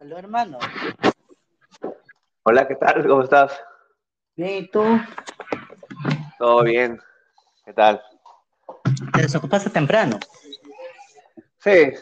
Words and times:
Hola, 0.00 0.18
hermano. 0.20 0.58
Hola, 2.44 2.68
¿qué 2.68 2.76
tal? 2.76 3.04
¿Cómo 3.04 3.24
estás? 3.24 3.60
Bien, 4.36 4.62
¿y 4.62 4.70
tú? 4.70 4.84
Todo 6.38 6.62
bien. 6.62 7.00
¿Qué 7.64 7.72
tal? 7.72 8.00
¿Te 9.12 9.22
desocupaste 9.22 9.70
temprano? 9.70 10.20
Sí, 11.58 11.94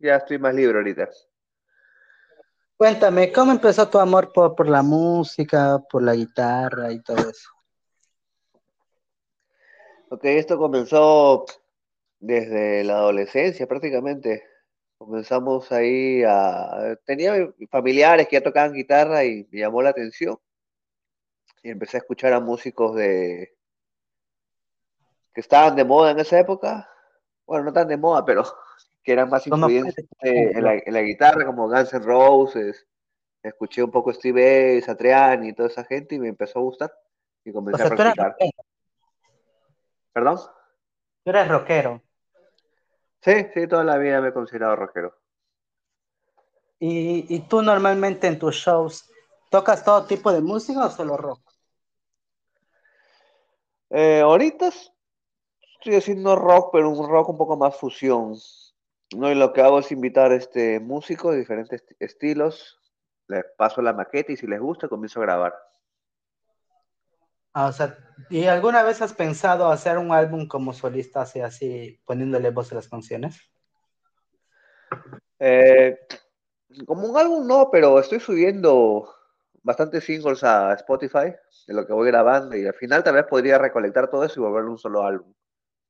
ya 0.00 0.16
estoy 0.16 0.40
más 0.40 0.52
libre 0.52 0.78
ahorita. 0.78 1.08
Cuéntame, 2.76 3.30
¿cómo 3.30 3.52
empezó 3.52 3.88
tu 3.88 4.00
amor 4.00 4.32
por, 4.32 4.56
por 4.56 4.68
la 4.68 4.82
música, 4.82 5.78
por 5.88 6.02
la 6.02 6.14
guitarra 6.14 6.90
y 6.90 7.00
todo 7.04 7.18
eso? 7.18 7.50
Ok, 10.10 10.24
esto 10.24 10.58
comenzó 10.58 11.44
desde 12.18 12.82
la 12.82 12.94
adolescencia 12.94 13.68
prácticamente. 13.68 14.55
Comenzamos 14.98 15.70
ahí 15.72 16.22
a... 16.24 16.98
Tenía 17.04 17.52
familiares 17.70 18.28
que 18.28 18.36
ya 18.36 18.42
tocaban 18.42 18.72
guitarra 18.72 19.24
y 19.24 19.46
me 19.50 19.60
llamó 19.60 19.82
la 19.82 19.90
atención. 19.90 20.38
Y 21.62 21.70
empecé 21.70 21.96
a 21.96 22.00
escuchar 22.00 22.32
a 22.32 22.40
músicos 22.40 22.94
de... 22.96 23.56
que 25.34 25.40
estaban 25.40 25.76
de 25.76 25.84
moda 25.84 26.12
en 26.12 26.20
esa 26.20 26.38
época. 26.38 26.88
Bueno, 27.46 27.64
no 27.64 27.72
tan 27.72 27.88
de 27.88 27.96
moda, 27.96 28.24
pero 28.24 28.42
que 29.02 29.12
eran 29.12 29.28
más 29.28 29.46
influyentes 29.46 30.06
en 30.20 30.62
la, 30.62 30.74
en 30.74 30.92
la 30.92 31.02
guitarra, 31.02 31.44
como 31.44 31.68
Guns 31.68 31.92
N' 31.92 32.04
Roses. 32.04 32.86
Escuché 33.42 33.82
un 33.82 33.90
poco 33.90 34.12
Steve 34.12 34.72
Vai, 34.72 34.82
Satriani 34.82 35.48
y 35.48 35.52
toda 35.52 35.68
esa 35.68 35.84
gente 35.84 36.16
y 36.16 36.18
me 36.18 36.28
empezó 36.28 36.58
a 36.58 36.62
gustar 36.62 36.92
y 37.46 37.50
O 37.50 37.54
comencé 37.54 37.82
a 37.82 37.88
tú 37.88 37.96
practicar. 37.96 38.36
¿Perdón? 40.12 40.38
Tú 41.22 41.30
eres 41.30 41.48
rockero. 41.48 42.02
Sí, 43.26 43.34
sí, 43.52 43.66
toda 43.68 43.84
la 43.84 43.98
vida 43.98 44.22
me 44.22 44.28
he 44.28 44.32
considerado 44.32 44.74
rockero. 44.76 45.14
¿Y, 46.78 47.26
y 47.34 47.40
tú 47.40 47.60
normalmente 47.62 48.26
en 48.26 48.38
tus 48.38 48.56
shows 48.56 49.04
tocas 49.50 49.84
todo 49.84 50.06
tipo 50.06 50.32
de 50.32 50.40
música 50.40 50.86
o 50.86 50.90
solo 50.90 51.16
rock? 51.16 51.40
Eh, 53.90 54.20
ahorita 54.20 54.68
estoy 54.68 55.94
haciendo 55.96 56.36
rock, 56.36 56.70
pero 56.72 56.90
un 56.90 57.08
rock 57.08 57.30
un 57.30 57.38
poco 57.38 57.56
más 57.56 57.76
fusión. 57.76 58.34
¿no? 59.16 59.30
Y 59.30 59.34
lo 59.34 59.52
que 59.52 59.62
hago 59.62 59.78
es 59.78 59.92
invitar 59.92 60.32
este, 60.32 60.80
músicos 60.80 61.32
de 61.32 61.38
diferentes 61.40 61.82
esti- 61.84 61.96
estilos, 62.00 62.78
les 63.28 63.44
paso 63.56 63.82
la 63.82 63.92
maqueta 63.92 64.32
y 64.32 64.36
si 64.36 64.46
les 64.46 64.60
gusta 64.60 64.88
comienzo 64.88 65.20
a 65.20 65.24
grabar. 65.24 65.54
Ah, 67.58 67.68
o 67.68 67.72
sea, 67.72 67.96
¿y 68.28 68.44
alguna 68.44 68.82
vez 68.82 69.00
has 69.00 69.14
pensado 69.14 69.70
hacer 69.70 69.96
un 69.96 70.12
álbum 70.12 70.46
como 70.46 70.74
solista, 70.74 71.22
así, 71.22 71.40
así, 71.40 71.98
poniéndole 72.04 72.50
voz 72.50 72.70
a 72.70 72.74
las 72.74 72.86
canciones? 72.86 73.40
Eh, 75.38 75.98
como 76.84 77.08
un 77.08 77.16
álbum 77.16 77.46
no, 77.46 77.70
pero 77.72 77.98
estoy 77.98 78.20
subiendo 78.20 79.08
bastantes 79.62 80.04
singles 80.04 80.44
a 80.44 80.74
Spotify 80.74 81.34
de 81.66 81.72
lo 81.72 81.86
que 81.86 81.94
voy 81.94 82.08
grabando 82.08 82.54
y 82.54 82.66
al 82.66 82.74
final 82.74 83.02
tal 83.02 83.14
vez 83.14 83.24
podría 83.24 83.56
recolectar 83.56 84.10
todo 84.10 84.24
eso 84.24 84.38
y 84.38 84.42
volverlo 84.42 84.72
un 84.72 84.78
solo 84.78 85.02
álbum. 85.02 85.32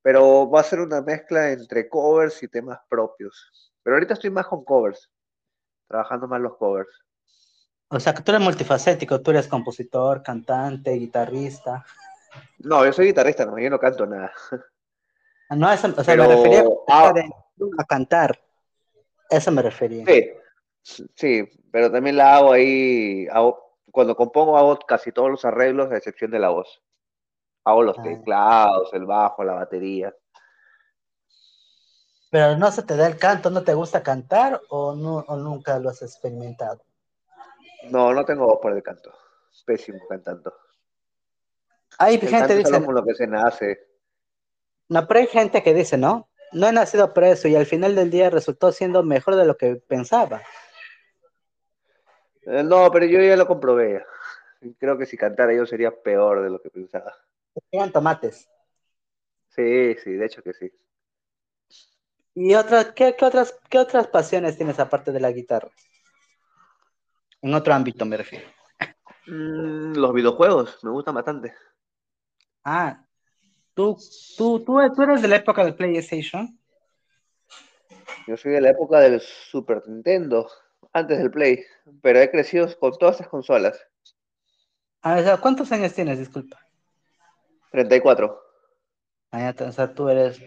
Pero 0.01 0.49
va 0.49 0.61
a 0.61 0.63
ser 0.63 0.79
una 0.79 1.01
mezcla 1.01 1.51
entre 1.51 1.89
covers 1.89 2.41
y 2.43 2.47
temas 2.47 2.79
propios. 2.87 3.73
Pero 3.83 3.97
ahorita 3.97 4.13
estoy 4.13 4.29
más 4.29 4.47
con 4.47 4.63
covers, 4.63 5.11
trabajando 5.85 6.29
más 6.29 6.39
los 6.39 6.55
covers. 6.55 7.06
O 7.89 7.99
sea, 7.99 8.13
que 8.13 8.21
tú 8.21 8.31
eres 8.31 8.43
multifacético, 8.43 9.21
tú 9.21 9.31
eres 9.31 9.47
compositor, 9.47 10.21
cantante, 10.21 10.91
guitarrista. 10.91 11.85
No, 12.59 12.85
yo 12.85 12.91
soy 12.91 13.07
guitarrista, 13.07 13.45
no, 13.45 13.57
yo 13.57 13.69
no 13.69 13.79
canto 13.79 14.05
nada. 14.05 14.31
Ah, 15.49 15.55
No, 15.55 15.71
eso, 15.71 15.87
o 15.87 16.03
sea, 16.03 16.13
Pero, 16.15 16.23
me 16.23 16.35
refería 16.35 16.63
ah, 16.89 17.13
de- 17.13 17.29
a 17.77 17.83
cantar. 17.85 18.39
Eso 19.29 19.51
me 19.51 19.61
refería. 19.61 20.05
sí, 20.05 21.05
sí, 21.15 21.49
pero 21.71 21.89
también 21.91 22.17
la 22.17 22.35
hago 22.35 22.51
ahí, 22.51 23.27
hago- 23.31 23.77
cuando 23.91 24.15
compongo 24.15 24.57
hago 24.57 24.77
casi 24.79 25.11
todos 25.13 25.29
los 25.29 25.45
arreglos 25.45 25.89
a 25.91 25.97
excepción 25.97 26.31
de 26.31 26.39
la 26.39 26.49
voz. 26.49 26.81
Hago 27.63 27.83
los 27.83 27.97
Ah, 27.99 28.03
teclados, 28.03 28.93
el 28.93 29.05
bajo, 29.05 29.43
la 29.43 29.53
batería. 29.53 30.13
pero 32.29 32.57
no 32.57 32.69
se 32.71 32.83
te 32.83 32.97
da 32.97 33.07
el 33.07 33.17
canto, 33.17 33.49
¿no 33.49 33.63
te 33.63 33.73
gusta 33.73 34.03
cantar 34.03 34.61
o, 34.69 34.93
no, 34.93 35.19
o 35.27 35.37
nunca 35.37 35.79
lo 35.79 35.89
has 35.89 36.01
experimentado? 36.01 36.81
No, 37.83 38.13
no 38.13 38.25
tengo 38.25 38.45
voz 38.45 38.59
por 38.61 38.73
el 38.73 38.83
canto. 38.83 39.13
Pésimo 39.65 39.99
cantando. 40.07 40.53
Hay 41.99 42.15
El 42.15 42.27
gente 42.27 42.55
dice, 42.55 42.83
con 42.83 42.93
lo 42.95 43.03
que 43.03 43.13
se 43.15 43.27
nace. 43.27 43.87
no, 44.89 45.07
pero 45.07 45.19
hay 45.21 45.27
gente 45.27 45.63
que 45.63 45.73
dice, 45.73 45.97
no, 45.97 46.29
no 46.53 46.67
he 46.67 46.71
nacido 46.71 47.13
por 47.13 47.23
eso 47.23 47.47
y 47.47 47.55
al 47.55 47.65
final 47.65 47.95
del 47.95 48.09
día 48.11 48.29
resultó 48.29 48.71
siendo 48.71 49.03
mejor 49.03 49.35
de 49.35 49.45
lo 49.45 49.57
que 49.57 49.75
pensaba. 49.75 50.41
Eh, 52.43 52.63
No, 52.63 52.89
pero 52.91 53.05
yo 53.05 53.19
ya 53.21 53.35
lo 53.35 53.47
comprobé. 53.47 54.05
Creo 54.79 54.97
que 54.97 55.05
si 55.05 55.17
cantara 55.17 55.53
yo 55.53 55.65
sería 55.65 55.91
peor 55.91 56.41
de 56.43 56.49
lo 56.49 56.61
que 56.61 56.69
pensaba. 56.69 57.13
Eran 57.71 57.91
tomates. 57.91 58.49
Sí, 59.49 59.95
sí, 59.95 60.11
de 60.13 60.25
hecho 60.25 60.41
que 60.43 60.53
sí. 60.53 60.71
¿Y 62.35 62.53
otras, 62.55 62.93
qué, 62.93 63.15
qué 63.17 63.25
otras, 63.25 63.59
qué 63.69 63.79
otras 63.79 64.07
pasiones 64.07 64.55
tienes 64.57 64.79
aparte 64.79 65.11
de 65.11 65.19
la 65.19 65.31
guitarra? 65.31 65.71
En 67.41 67.53
otro 67.53 67.73
ámbito 67.73 68.05
me 68.05 68.17
refiero. 68.17 68.47
Mm, 69.27 69.93
los 69.95 70.13
videojuegos 70.13 70.83
me 70.83 70.91
gustan 70.91 71.15
bastante. 71.15 71.53
Ah, 72.63 73.05
¿tú, 73.73 73.97
tú, 74.37 74.63
tú, 74.63 74.79
tú 74.95 75.01
eres 75.01 75.21
de 75.21 75.27
la 75.27 75.37
época 75.37 75.63
del 75.63 75.75
PlayStation? 75.75 76.57
Yo 78.25 78.35
soy 78.37 78.53
de 78.53 78.61
la 78.61 78.71
época 78.71 78.99
del 78.99 79.21
Super 79.21 79.83
Nintendo, 79.87 80.49
antes 80.93 81.17
del 81.17 81.31
Play, 81.31 81.63
pero 82.01 82.19
he 82.19 82.29
crecido 82.29 82.67
con 82.77 82.97
todas 82.97 83.15
estas 83.15 83.29
consolas. 83.29 83.79
Ah, 85.01 85.37
¿cuántos 85.41 85.71
años 85.71 85.93
tienes? 85.93 86.19
Disculpa. 86.19 86.59
34. 87.71 88.41
Ah, 89.31 89.53
o 89.59 89.71
sea, 89.71 89.93
tú 89.93 90.09
eres, 90.09 90.41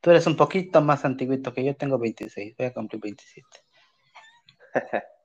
tú 0.00 0.10
eres 0.10 0.26
un 0.26 0.36
poquito 0.36 0.80
más 0.80 1.04
antiguito 1.04 1.52
que 1.52 1.64
yo, 1.64 1.76
tengo 1.76 1.98
26, 1.98 2.56
voy 2.56 2.66
a 2.66 2.72
cumplir 2.72 3.02
27. 3.02 3.46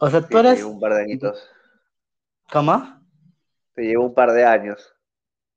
O 0.00 0.10
sea, 0.10 0.20
tú 0.20 0.26
Sí, 0.28 0.32
te 0.32 0.38
eres, 0.38 0.58
llevo 0.58 0.70
un 0.70 0.80
par 0.80 0.94
de 0.94 1.02
añitos. 1.02 1.50
¿cómo? 2.52 3.00
Te 3.74 3.82
llevo 3.82 4.06
un 4.06 4.14
par 4.14 4.32
de 4.32 4.44
años. 4.44 4.94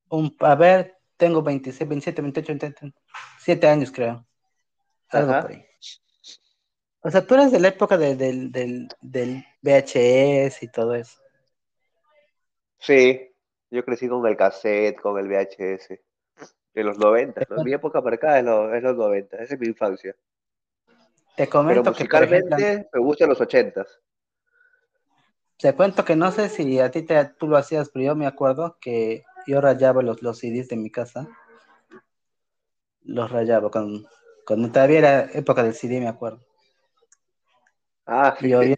Un, 0.09 0.35
a 0.39 0.55
ver, 0.55 0.97
tengo 1.17 1.41
26, 1.41 1.87
27, 1.89 2.21
28, 2.21 2.47
29, 2.53 2.93
7 3.39 3.67
años 3.67 3.91
creo, 3.91 4.25
algo 5.09 5.41
por 5.41 5.51
ahí. 5.51 5.65
O 7.01 7.11
sea, 7.11 7.25
tú 7.25 7.35
eres 7.35 7.51
de 7.51 7.59
la 7.59 7.67
época 7.69 7.97
de- 7.97 8.15
del, 8.15 8.51
del, 8.51 8.87
del 9.01 9.43
VHS 9.61 10.63
y 10.65 10.67
todo 10.69 10.95
eso. 10.95 11.17
Sí, 12.79 13.33
yo 13.71 13.83
crecí 13.85 14.07
con 14.07 14.25
el 14.27 14.37
cassette, 14.37 14.99
con 14.99 15.17
el 15.17 15.27
VHS. 15.27 16.01
De 16.73 16.83
los 16.83 16.97
90. 16.97 17.45
¿no? 17.49 17.63
Mi 17.63 17.73
época 17.73 18.01
para 18.01 18.15
acá 18.15 18.39
es 18.39 18.45
los, 18.45 18.73
es 18.73 18.83
los 18.83 18.95
90. 18.95 19.37
Esa 19.37 19.53
es 19.53 19.59
mi 19.59 19.67
infancia. 19.67 20.15
Te 21.35 21.43
Pero 21.43 21.49
comento 21.49 21.83
que, 21.93 22.03
ejemplo, 22.03 22.19
musicalmente 22.19 22.89
me 22.93 22.99
gustan 22.99 23.29
los 23.29 23.41
80. 23.41 23.85
Te 25.63 25.74
cuento 25.74 26.03
que 26.03 26.18
no 26.18 26.29
sé 26.29 26.50
si 26.50 26.78
a 26.81 26.91
ti 26.91 27.03
te, 27.03 27.24
tú 27.40 27.47
lo 27.47 27.56
hacías, 27.56 27.90
pero 27.90 28.03
yo 28.03 28.16
me 28.18 28.28
acuerdo 28.28 28.78
que 28.81 29.24
yo 29.47 29.62
rayaba 29.62 30.01
los, 30.01 30.22
los 30.22 30.40
CDs 30.40 30.68
de 30.68 30.75
mi 30.75 30.91
casa, 30.91 31.25
los 33.03 33.31
rayaba 33.31 33.72
con, 33.72 34.06
cuando 34.46 34.69
todavía 34.69 34.97
era 35.00 35.22
época 35.31 35.63
del 35.63 35.73
CD, 35.73 36.02
me 36.02 36.09
acuerdo. 36.09 36.41
Ah, 38.06 38.35
yo, 38.41 38.62
yo, 38.62 38.75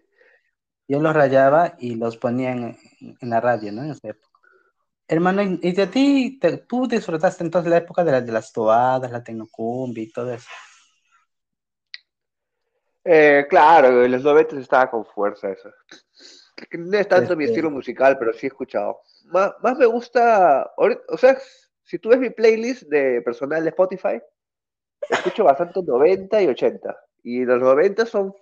yo 0.87 0.99
los 0.99 1.15
rayaba 1.15 1.73
y 1.79 1.95
los 1.95 2.17
ponía 2.17 2.51
en, 2.51 2.77
en 3.19 3.29
la 3.31 3.41
radio, 3.41 3.71
¿no? 3.71 3.81
En 3.81 3.89
esa 3.89 4.09
época. 4.09 4.29
Hermano, 5.07 5.41
y 5.41 5.71
de 5.71 5.87
ti, 5.87 6.37
te- 6.39 6.57
tú 6.57 6.87
disfrutaste 6.87 7.43
entonces 7.43 7.71
la 7.71 7.77
época 7.77 8.03
de, 8.03 8.11
las 8.11 8.25
de 8.27 8.31
las 8.31 8.53
toadas, 8.53 9.11
la 9.11 9.23
tecnocumbia 9.23 10.03
y 10.03 10.11
todo 10.11 10.31
eso. 10.31 10.49
Eh, 13.03 13.47
claro, 13.49 14.05
en 14.05 14.11
los 14.11 14.21
90 14.21 14.59
estaba 14.59 14.91
con 14.91 15.03
fuerza 15.03 15.49
eso. 15.49 15.71
No 16.77 16.97
es 16.97 17.07
tanto 17.07 17.35
mi 17.35 17.43
Este, 17.43 17.53
estilo 17.53 17.69
musical, 17.69 18.17
pero 18.17 18.33
sí 18.33 18.45
he 18.45 18.49
escuchado. 18.49 19.01
Más, 19.25 19.53
más 19.61 19.77
me 19.77 19.85
gusta, 19.85 20.71
o 20.77 21.17
sea, 21.17 21.37
si 21.83 21.99
tú 21.99 22.09
ves 22.09 22.19
mi 22.19 22.29
playlist 22.29 22.83
de 22.83 23.21
personal 23.21 23.63
de 23.63 23.69
Spotify, 23.69 24.21
escucho 25.09 25.43
bastante 25.43 25.81
90 25.83 26.41
y 26.41 26.47
80. 26.47 26.97
Y 27.23 27.43
los 27.45 27.59
90 27.59 28.05
son 28.05 28.33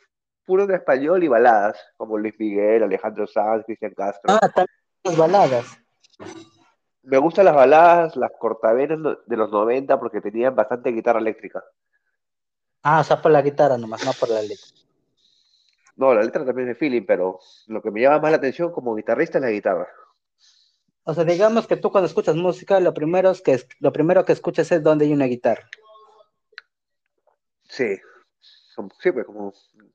puros 0.45 0.67
de 0.67 0.75
español 0.75 1.23
y 1.23 1.27
baladas, 1.27 1.79
como 1.97 2.17
Luis 2.17 2.37
Miguel, 2.39 2.83
Alejandro 2.83 3.25
Sanz, 3.25 3.65
Cristian 3.65 3.93
Castro. 3.93 4.33
ah, 4.33 4.49
también 4.49 4.67
las 5.03 5.17
baladas. 5.17 5.65
Me 7.01 7.17
gustan 7.17 7.45
las 7.45 7.55
baladas, 7.55 8.15
las 8.15 8.31
cortavenas 8.39 9.17
de 9.25 9.37
los 9.37 9.51
90 9.51 9.99
porque 9.99 10.21
tenían 10.21 10.55
bastante 10.55 10.91
guitarra 10.91 11.19
eléctrica. 11.19 11.63
Ah, 12.83 12.99
o 12.99 13.03
sea, 13.03 13.21
por 13.21 13.31
la 13.31 13.41
guitarra 13.41 13.77
nomás, 13.77 14.05
no 14.05 14.11
por 14.13 14.29
la 14.29 14.41
letra. 14.41 14.67
No, 15.95 16.13
la 16.13 16.23
letra 16.23 16.45
también 16.45 16.69
es 16.69 16.77
feeling, 16.77 17.05
pero 17.05 17.39
lo 17.67 17.81
que 17.81 17.91
me 17.91 18.01
llama 18.01 18.19
más 18.19 18.31
la 18.31 18.37
atención 18.37 18.71
como 18.71 18.95
guitarrista 18.95 19.37
es 19.37 19.43
la 19.43 19.51
guitarra. 19.51 19.87
O 21.03 21.13
sea, 21.13 21.23
digamos 21.23 21.67
que 21.67 21.77
tú 21.77 21.91
cuando 21.91 22.07
escuchas 22.07 22.35
música, 22.35 22.79
lo 22.79 22.93
primero, 22.93 23.31
es 23.31 23.41
que, 23.41 23.59
lo 23.79 23.91
primero 23.91 24.23
que 24.23 24.31
escuchas 24.31 24.71
es 24.71 24.81
donde 24.81 25.05
hay 25.05 25.13
una 25.13 25.25
guitarra. 25.25 25.69
Sí, 27.63 27.99
sí, 28.99 29.11
pues 29.11 29.25
como, 29.25 29.53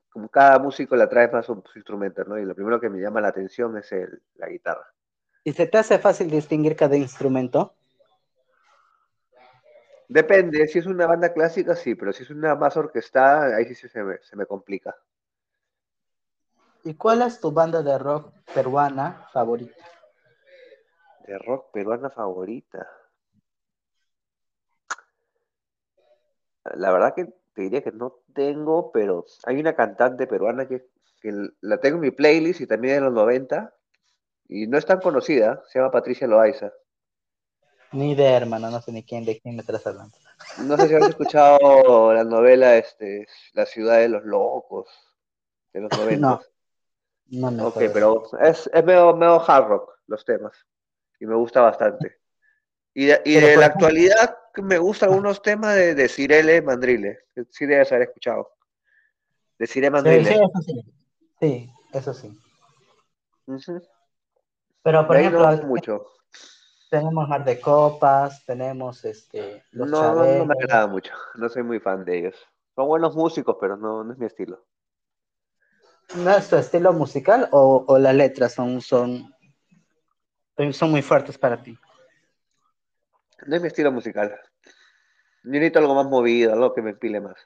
como 0.09 0.29
cada 0.29 0.59
músico 0.59 0.95
le 0.95 1.03
atrae 1.03 1.29
más 1.29 1.45
sus 1.45 1.57
instrumentos, 1.75 2.27
¿no? 2.27 2.37
Y 2.37 2.45
lo 2.45 2.55
primero 2.55 2.79
que 2.79 2.89
me 2.89 2.99
llama 2.99 3.21
la 3.21 3.29
atención 3.29 3.77
es 3.77 3.91
el, 3.91 4.21
la 4.35 4.49
guitarra. 4.49 4.85
¿Y 5.43 5.53
se 5.53 5.67
te 5.67 5.77
hace 5.77 5.97
fácil 5.97 6.29
distinguir 6.29 6.75
cada 6.75 6.95
instrumento? 6.95 7.75
Depende, 10.07 10.67
si 10.67 10.79
es 10.79 10.85
una 10.85 11.07
banda 11.07 11.33
clásica, 11.33 11.75
sí, 11.75 11.95
pero 11.95 12.11
si 12.11 12.23
es 12.23 12.29
una 12.29 12.55
más 12.55 12.75
orquestada, 12.77 13.55
ahí 13.55 13.73
sí 13.73 13.87
se 13.87 14.03
me, 14.03 14.17
se 14.21 14.35
me 14.35 14.45
complica. 14.45 14.95
¿Y 16.83 16.93
cuál 16.95 17.21
es 17.21 17.39
tu 17.39 17.51
banda 17.51 17.81
de 17.81 17.97
rock 17.97 18.31
peruana 18.53 19.27
favorita? 19.33 19.85
De 21.27 21.37
rock 21.37 21.71
peruana 21.71 22.09
favorita. 22.09 22.87
La 26.75 26.91
verdad 26.91 27.13
que 27.15 27.25
te 27.53 27.61
diría 27.63 27.83
que 27.83 27.91
no 27.91 28.21
tengo, 28.33 28.91
pero 28.91 29.25
hay 29.45 29.59
una 29.59 29.75
cantante 29.75 30.27
peruana 30.27 30.67
que, 30.67 30.87
que 31.21 31.33
la 31.61 31.79
tengo 31.79 31.95
en 31.95 32.01
mi 32.01 32.11
playlist 32.11 32.61
y 32.61 32.67
también 32.67 32.95
de 32.95 33.01
los 33.01 33.13
90 33.13 33.73
y 34.47 34.65
no 34.65 34.77
es 34.77 34.85
tan 34.85 34.99
conocida, 34.99 35.63
se 35.67 35.77
llama 35.77 35.91
Patricia 35.91 36.27
Loaiza. 36.27 36.71
Ni 37.91 38.11
idea, 38.11 38.37
hermano, 38.37 38.69
no 38.69 38.81
sé 38.81 38.91
ni 38.91 39.03
quién, 39.03 39.25
de 39.25 39.39
quién 39.39 39.55
me 39.55 39.61
estás 39.61 39.85
hablando. 39.85 40.17
No 40.57 40.75
sé 40.77 40.87
si 40.87 40.95
has 40.95 41.09
escuchado 41.09 42.13
la 42.13 42.23
novela 42.23 42.75
este, 42.75 43.27
La 43.53 43.65
ciudad 43.65 43.99
de 43.99 44.09
los 44.09 44.23
locos 44.23 44.87
de 45.73 45.81
los 45.81 45.91
90. 45.91 46.15
No, 46.19 46.41
no 47.31 47.51
me 47.51 47.63
Ok, 47.63 47.77
pero 47.93 48.23
es, 48.41 48.69
es 48.73 48.85
medio, 48.85 49.15
medio 49.15 49.41
hard 49.49 49.67
rock 49.67 49.99
los 50.07 50.25
temas 50.25 50.65
y 51.19 51.25
me 51.25 51.35
gusta 51.35 51.61
bastante. 51.61 52.19
Y 52.93 53.05
de, 53.05 53.21
y 53.25 53.35
de 53.35 53.57
la 53.57 53.67
actualidad 53.67 54.37
me 54.61 54.77
gustan 54.77 55.09
algunos 55.09 55.41
temas 55.41 55.75
de, 55.75 55.95
de 55.95 56.09
Cirele 56.09 56.61
Mandrile, 56.61 57.19
sí 57.49 57.65
debes 57.65 57.91
haber 57.91 58.07
escuchado. 58.07 58.49
De 59.57 59.67
Cirele 59.67 59.91
Mandrile. 59.91 60.25
sí, 60.25 60.33
eso 60.33 60.61
sí. 60.61 60.81
Sí, 61.39 61.73
eso 61.93 62.13
sí. 63.79 63.87
Pero, 64.81 65.05
por 65.05 65.17
ejemplo, 65.17 65.51
no 65.51 65.67
mucho. 65.67 66.05
tenemos 66.89 67.27
Mar 67.27 67.43
de 67.43 67.59
Copas, 67.59 68.45
tenemos 68.45 69.03
este, 69.05 69.63
Los 69.71 69.89
No, 69.89 70.15
no, 70.15 70.25
no 70.25 70.45
me 70.45 70.53
agrada 70.53 70.87
mucho. 70.87 71.13
No 71.35 71.49
soy 71.49 71.63
muy 71.63 71.79
fan 71.79 72.03
de 72.05 72.17
ellos. 72.17 72.35
Son 72.75 72.87
buenos 72.87 73.15
músicos, 73.15 73.57
pero 73.59 73.75
no, 73.75 74.03
no 74.03 74.13
es 74.13 74.19
mi 74.19 74.25
estilo. 74.25 74.65
¿No 76.15 76.31
es 76.35 76.49
tu 76.49 76.55
estilo 76.55 76.91
musical 76.91 77.47
o, 77.51 77.85
o 77.87 77.99
las 77.99 78.15
letras 78.15 78.53
son, 78.53 78.81
son, 78.81 79.33
son 80.71 80.91
muy 80.91 81.01
fuertes 81.01 81.37
para 81.37 81.61
ti? 81.61 81.77
No 83.45 83.55
es 83.55 83.61
mi 83.61 83.67
estilo 83.67 83.91
musical. 83.91 84.39
Yo 85.43 85.51
necesito 85.51 85.79
algo 85.79 85.95
más 85.95 86.07
movido, 86.07 86.53
algo 86.53 86.73
que 86.73 86.81
me 86.81 86.93
pile 86.93 87.21
más. 87.21 87.37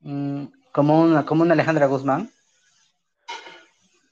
Mm, 0.00 0.46
como 0.72 1.02
una, 1.02 1.26
como 1.26 1.42
una 1.42 1.54
Alejandra 1.54 1.86
Guzmán. 1.86 2.30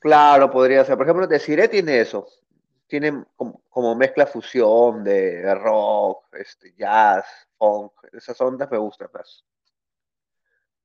Claro, 0.00 0.50
podría 0.50 0.84
ser. 0.84 0.96
Por 0.96 1.06
ejemplo, 1.06 1.26
Desiree 1.26 1.69
tiene 1.69 2.00
eso. 2.00 2.26
Tiene 2.88 3.25
como, 3.37 3.62
como 3.70 3.94
mezcla 3.94 4.26
fusión 4.26 5.05
de 5.05 5.55
rock, 5.55 6.34
este, 6.34 6.75
jazz, 6.75 7.25
funk. 7.56 7.93
Esas 8.12 8.38
ondas 8.40 8.70
me 8.70 8.79
gustan 8.79 9.08
más. 9.14 9.44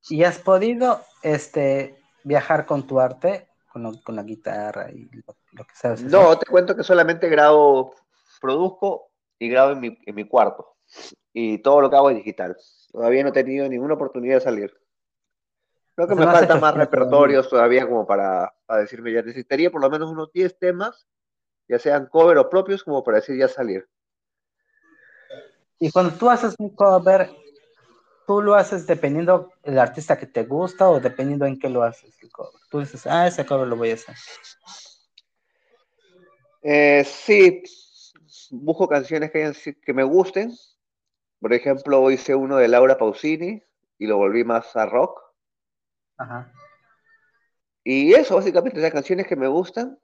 ¿Y 0.09 0.23
has 0.23 0.39
podido 0.39 1.01
este, 1.21 1.97
viajar 2.23 2.65
con 2.65 2.87
tu 2.87 2.99
arte, 2.99 3.47
con, 3.71 3.83
lo- 3.83 4.01
con 4.03 4.15
la 4.15 4.23
guitarra 4.23 4.89
y 4.91 5.09
lo, 5.11 5.35
lo 5.53 5.63
que 5.65 5.75
sabes 5.75 5.99
hacer? 5.99 6.11
No, 6.11 6.37
te 6.37 6.45
cuento 6.45 6.75
que 6.75 6.83
solamente 6.83 7.29
grabo, 7.29 7.93
produzco 8.39 9.11
y 9.39 9.49
grabo 9.49 9.71
en 9.71 9.79
mi, 9.79 9.97
en 10.05 10.15
mi 10.15 10.27
cuarto. 10.27 10.75
Y 11.33 11.59
todo 11.59 11.81
lo 11.81 11.89
que 11.89 11.95
hago 11.95 12.09
es 12.09 12.15
digital. 12.17 12.55
Todavía 12.91 13.23
no 13.23 13.29
he 13.29 13.33
tenido 13.33 13.67
ninguna 13.67 13.95
oportunidad 13.95 14.35
de 14.35 14.41
salir. 14.41 14.73
Creo 15.95 16.07
que 16.07 16.15
sea, 16.15 16.25
me 16.27 16.39
hecho 16.45 16.59
más 16.59 16.75
repertorios 16.75 17.49
todavía 17.49 17.87
como 17.87 18.05
para, 18.05 18.53
para 18.65 18.81
decirme 18.81 19.11
ya. 19.11 19.21
Necesitaría 19.21 19.71
por 19.71 19.81
lo 19.81 19.89
menos 19.89 20.09
unos 20.11 20.31
10 20.31 20.57
temas, 20.57 21.07
ya 21.67 21.79
sean 21.79 22.07
cover 22.07 22.37
o 22.37 22.49
propios, 22.49 22.83
como 22.83 23.03
para 23.03 23.17
decir 23.17 23.37
ya 23.37 23.47
salir. 23.47 23.87
Y 25.79 25.91
cuando 25.91 26.13
tú 26.13 26.29
haces 26.29 26.55
un 26.59 26.69
cover, 26.69 27.29
¿tú 28.27 28.41
lo 28.41 28.53
haces 28.55 28.85
dependiendo 28.85 29.53
del 29.63 29.79
artista 29.79 30.17
que 30.19 30.27
te 30.27 30.43
gusta 30.43 30.89
o 30.89 30.99
dependiendo 30.99 31.45
en 31.45 31.57
qué 31.57 31.69
lo 31.69 31.81
haces 31.81 32.21
el 32.21 32.29
cover? 32.29 32.61
Tú 32.69 32.79
dices, 32.81 33.07
ah, 33.07 33.25
ese 33.25 33.45
cover 33.45 33.67
lo 33.67 33.77
voy 33.77 33.91
a 33.91 33.93
hacer. 33.95 34.15
Eh, 36.61 37.03
sí, 37.05 37.63
busco 38.51 38.87
canciones 38.87 39.31
que, 39.31 39.45
hayan- 39.45 39.75
que 39.81 39.93
me 39.93 40.03
gusten. 40.03 40.53
Por 41.39 41.53
ejemplo, 41.53 42.11
hice 42.11 42.35
uno 42.35 42.57
de 42.57 42.67
Laura 42.67 42.97
Pausini 42.97 43.63
y 43.97 44.07
lo 44.07 44.17
volví 44.17 44.43
más 44.43 44.75
a 44.75 44.85
rock. 44.85 45.21
Ajá. 46.17 46.51
Y 47.83 48.13
eso, 48.13 48.35
básicamente, 48.35 48.81
las 48.81 48.91
canciones 48.91 49.27
que 49.27 49.37
me 49.37 49.47
gustan, 49.47 49.97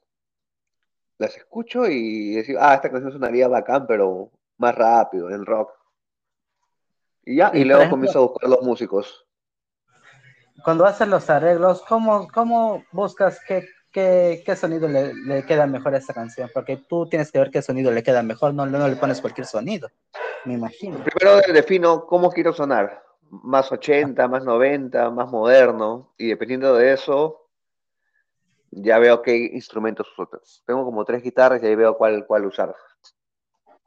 las 1.18 1.36
escucho 1.36 1.86
y 1.88 2.36
decir, 2.36 2.56
ah, 2.60 2.76
esta 2.76 2.90
canción 2.90 3.12
sonaría 3.12 3.50
bacán, 3.50 3.86
pero 3.86 4.31
más 4.58 4.74
rápido, 4.76 5.30
en 5.30 5.46
rock. 5.46 5.72
Y 7.25 7.38
ya, 7.38 7.52
Y, 7.54 7.62
y, 7.62 7.64
luego 7.66 7.84
ejemplo- 7.84 7.90
comienzo 7.90 8.20
a 8.20 8.22
buscar 8.24 8.50
los 8.50 8.62
músicos. 8.62 9.25
Cuando 10.64 10.86
haces 10.86 11.08
los 11.08 11.30
arreglos, 11.30 11.84
¿cómo, 11.88 12.28
cómo 12.34 12.86
buscas 12.92 13.40
qué, 13.48 13.68
qué, 13.92 14.44
qué 14.46 14.56
sonido 14.56 14.88
le, 14.88 15.14
le 15.14 15.46
queda 15.46 15.68
mejor 15.68 15.94
a 15.94 15.98
esta 15.98 16.14
canción? 16.14 16.50
Porque 16.54 16.78
tú 16.78 17.08
tienes 17.10 17.31
que 17.31 17.40
ver 17.40 17.52
qué 17.52 17.62
sonido 17.62 17.92
le 17.92 18.04
queda 18.04 18.24
mejor, 18.24 18.54
no, 18.54 18.66
no 18.66 18.88
le 18.88 18.96
pones 18.96 19.20
cualquier 19.20 19.46
sonido, 19.46 19.90
me 20.46 20.54
imagino. 20.54 21.04
Primero 21.04 21.42
defino 21.54 22.06
cómo 22.06 22.31
quiero 22.31 22.54
sonar. 22.54 23.04
Más 23.30 23.72
80, 23.72 24.28
más 24.28 24.44
90, 24.44 25.10
más 25.10 25.30
moderno. 25.30 26.14
Y 26.18 26.28
dependiendo 26.28 26.76
de 26.76 26.94
eso, 26.94 27.50
ya 28.69 29.00
veo 29.00 29.22
qué 29.22 29.36
instrumentos 29.36 30.08
uso. 30.18 30.30
Tengo 30.66 30.86
como 30.86 31.04
tres 31.04 31.24
guitarras 31.24 31.62
y 31.64 31.66
ahí 31.66 31.76
veo 31.76 31.98
cuál, 31.98 32.26
cuál 32.26 32.46
usar. 32.46 32.76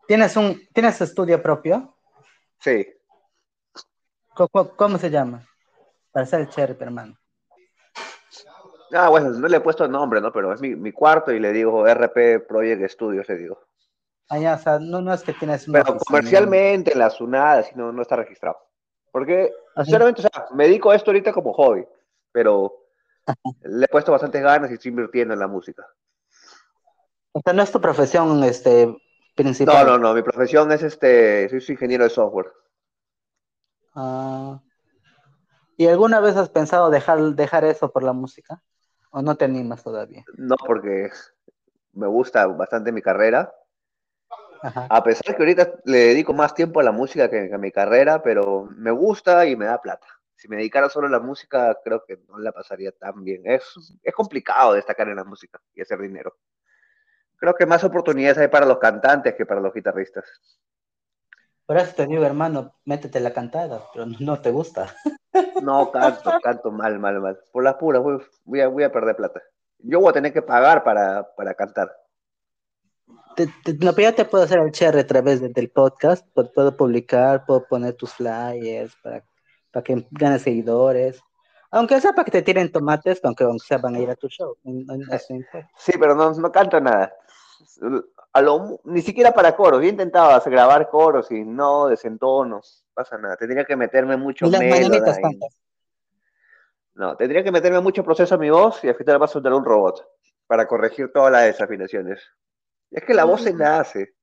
¿Tienes 0.06 0.36
un 0.36 0.60
tienes 0.72 1.00
estudio 1.00 1.40
propio? 1.42 1.94
Sí. 2.58 2.86
¿Cómo, 4.36 4.76
cómo 4.76 4.98
se 4.98 5.10
llama? 5.10 5.46
Para 6.12 6.26
ser 6.26 6.40
el 6.40 6.48
cherry, 6.50 6.76
hermano. 6.78 7.16
Ah, 8.92 9.08
bueno, 9.08 9.30
no 9.30 9.48
le 9.48 9.56
he 9.56 9.60
puesto 9.60 9.88
nombre, 9.88 10.20
¿no? 10.20 10.30
Pero 10.32 10.52
es 10.52 10.60
mi, 10.60 10.76
mi 10.76 10.92
cuarto 10.92 11.32
y 11.32 11.40
le 11.40 11.52
digo 11.52 11.86
RP 11.88 12.40
Project 12.46 12.90
Studios, 12.90 13.28
le 13.28 13.36
digo. 13.36 13.58
Allá, 14.28 14.54
o 14.54 14.58
sea, 14.58 14.78
no, 14.78 15.00
no 15.00 15.12
es 15.12 15.22
que 15.22 15.32
tienes 15.32 15.66
una 15.66 15.80
Pero 15.80 15.96
oficina. 15.96 16.04
comercialmente, 16.06 16.92
en 16.92 16.98
la 16.98 17.10
SUNAD, 17.10 17.58
así 17.60 17.72
no, 17.74 17.92
no 17.92 18.02
está 18.02 18.16
registrado. 18.16 18.56
Porque, 19.10 19.52
Ajá. 19.74 19.84
sinceramente, 19.84 20.20
o 20.20 20.22
sea, 20.22 20.46
me 20.52 20.64
dedico 20.64 20.90
a 20.90 20.96
esto 20.96 21.10
ahorita 21.10 21.32
como 21.32 21.52
hobby, 21.54 21.86
pero 22.32 22.72
le 23.62 23.84
he 23.86 23.88
puesto 23.88 24.12
bastantes 24.12 24.42
ganas 24.42 24.70
y 24.70 24.74
estoy 24.74 24.90
invirtiendo 24.90 25.32
en 25.34 25.40
la 25.40 25.48
música. 25.48 25.86
O 27.32 27.40
sea, 27.42 27.52
no 27.52 27.62
es 27.62 27.72
tu 27.72 27.80
profesión 27.80 28.42
este, 28.44 28.86
No, 28.86 28.96
principal. 29.34 29.86
no, 29.86 29.98
no, 29.98 30.14
mi 30.14 30.22
profesión 30.22 30.70
es 30.72 30.82
este, 30.82 31.48
soy 31.48 31.74
ingeniero 31.74 32.04
de 32.04 32.10
software. 32.10 32.52
Ah. 33.96 34.60
¿Y 35.78 35.86
alguna 35.86 36.20
vez 36.20 36.36
has 36.36 36.50
pensado 36.50 36.90
dejar, 36.90 37.18
dejar 37.34 37.64
eso 37.64 37.90
por 37.90 38.02
la 38.02 38.12
música? 38.12 38.62
¿O 39.10 39.22
no 39.22 39.36
te 39.36 39.46
animas 39.46 39.82
todavía? 39.82 40.24
No, 40.36 40.56
porque 40.56 41.10
me 41.92 42.06
gusta 42.06 42.46
bastante 42.46 42.92
mi 42.92 43.02
carrera. 43.02 43.52
Ajá. 44.62 44.86
A 44.90 45.02
pesar 45.02 45.34
que 45.34 45.42
ahorita 45.42 45.80
le 45.84 45.98
dedico 45.98 46.32
más 46.32 46.54
tiempo 46.54 46.80
a 46.80 46.82
la 46.82 46.92
música 46.92 47.28
que, 47.28 47.48
que 47.48 47.54
a 47.54 47.58
mi 47.58 47.72
carrera, 47.72 48.22
pero 48.22 48.68
me 48.76 48.90
gusta 48.90 49.46
y 49.46 49.56
me 49.56 49.66
da 49.66 49.80
plata. 49.80 50.06
Si 50.36 50.48
me 50.48 50.56
dedicara 50.56 50.88
solo 50.90 51.06
a 51.06 51.10
la 51.10 51.20
música, 51.20 51.78
creo 51.82 52.04
que 52.06 52.18
no 52.28 52.38
la 52.38 52.52
pasaría 52.52 52.92
tan 52.92 53.24
bien. 53.24 53.42
Es, 53.44 53.98
es 54.02 54.14
complicado 54.14 54.74
destacar 54.74 55.08
en 55.08 55.16
la 55.16 55.24
música 55.24 55.60
y 55.74 55.80
hacer 55.80 55.98
dinero. 56.00 56.36
Creo 57.36 57.54
que 57.54 57.66
más 57.66 57.84
oportunidades 57.84 58.38
hay 58.38 58.48
para 58.48 58.66
los 58.66 58.78
cantantes 58.78 59.34
que 59.34 59.46
para 59.46 59.60
los 59.60 59.72
guitarristas. 59.72 60.24
Por 61.66 61.76
eso 61.78 61.92
te 61.96 62.06
digo, 62.06 62.24
hermano, 62.24 62.74
métete 62.84 63.18
la 63.20 63.32
cantada, 63.32 63.82
pero 63.92 64.06
no 64.20 64.40
te 64.40 64.50
gusta. 64.52 64.94
No, 65.62 65.90
canto, 65.90 66.32
canto 66.42 66.70
mal, 66.70 66.98
mal, 66.98 67.20
mal. 67.20 67.38
Por 67.52 67.64
las 67.64 67.74
puras, 67.74 68.02
voy, 68.02 68.22
voy 68.44 68.60
a, 68.60 68.68
voy 68.68 68.84
a 68.84 68.92
perder 68.92 69.16
plata. 69.16 69.42
Yo 69.78 70.00
voy 70.00 70.10
a 70.10 70.12
tener 70.12 70.32
que 70.32 70.42
pagar 70.42 70.84
para, 70.84 71.28
para 71.36 71.54
cantar. 71.54 71.92
Te, 73.34 73.46
te, 73.64 73.74
no, 73.74 73.92
pero 73.92 74.10
yo 74.10 74.14
te 74.14 74.24
puedo 74.24 74.44
hacer 74.44 74.58
el 74.60 74.72
cherry 74.72 75.00
a 75.00 75.06
través 75.06 75.40
de- 75.40 75.50
del 75.50 75.70
podcast, 75.70 76.26
puedo, 76.32 76.50
puedo 76.52 76.76
publicar, 76.76 77.44
puedo 77.44 77.66
poner 77.66 77.94
tus 77.94 78.12
flyers 78.14 78.96
para, 79.02 79.24
para 79.72 79.82
que 79.84 80.06
ganes 80.12 80.42
seguidores. 80.42 81.20
Aunque 81.70 82.00
sea 82.00 82.12
para 82.12 82.24
que 82.24 82.30
te 82.30 82.42
tiren 82.42 82.72
tomates, 82.72 83.20
aunque, 83.24 83.44
aunque 83.44 83.66
sea 83.66 83.78
van 83.78 83.96
a 83.96 83.98
ir 83.98 84.08
a 84.08 84.14
tu 84.14 84.28
show. 84.28 84.56
Sí, 85.76 85.92
pero 85.98 86.14
no, 86.14 86.32
no 86.32 86.50
canto 86.52 86.80
nada. 86.80 87.12
A 88.32 88.42
lo 88.42 88.80
ni 88.84 89.02
siquiera 89.02 89.32
para 89.32 89.56
coros. 89.56 89.82
Yo 89.82 90.20
hacer, 90.20 90.52
grabar 90.52 90.88
coros 90.88 91.30
y 91.30 91.44
no, 91.44 91.88
desentono. 91.88 92.60
Pasa 92.94 93.18
nada. 93.18 93.36
Tendría 93.36 93.64
que 93.64 93.76
meterme 93.76 94.16
mucho 94.16 94.46
Y 94.46 94.50
las 94.50 94.60
mañanitas 94.60 95.16
Melodyne. 95.16 95.22
cantas. 95.22 95.62
No, 96.94 97.16
tendría 97.16 97.44
que 97.44 97.52
meterme 97.52 97.80
mucho 97.80 98.02
proceso 98.02 98.34
a 98.34 98.38
mi 98.38 98.48
voz 98.48 98.82
y 98.82 98.88
al 98.88 98.94
final 98.94 99.20
va 99.20 99.26
a 99.26 99.28
soltar 99.28 99.52
un 99.52 99.64
robot 99.64 100.06
para 100.46 100.66
corregir 100.66 101.12
todas 101.12 101.30
las 101.30 101.44
desafinaciones. 101.44 102.22
Es 102.90 103.04
que 103.04 103.14
la 103.14 103.24
voz 103.24 103.42
se 103.42 103.52
nace. 103.52 104.14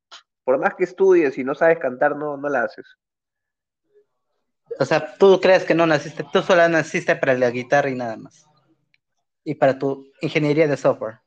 Por 0.44 0.58
más 0.58 0.74
que 0.76 0.84
estudies 0.84 1.38
y 1.38 1.44
no 1.44 1.56
sabes 1.56 1.80
cantar, 1.80 2.16
no, 2.16 2.36
no 2.36 2.50
la 2.50 2.64
haces. 2.64 2.86
O 4.80 4.86
sea, 4.86 5.16
tú 5.18 5.40
crees 5.40 5.64
que 5.64 5.76
no 5.76 5.86
naciste, 5.86 6.26
tú 6.32 6.42
solo 6.42 6.68
naciste 6.68 7.16
para 7.16 7.36
la 7.36 7.52
guitarra 7.52 7.90
y 7.90 7.96
nada 7.96 8.18
más. 8.18 8.46
Y 9.44 9.56
para 9.56 9.78
tu 9.78 10.12
ingeniería 10.22 10.68
de 10.68 10.78
software. 10.78 11.20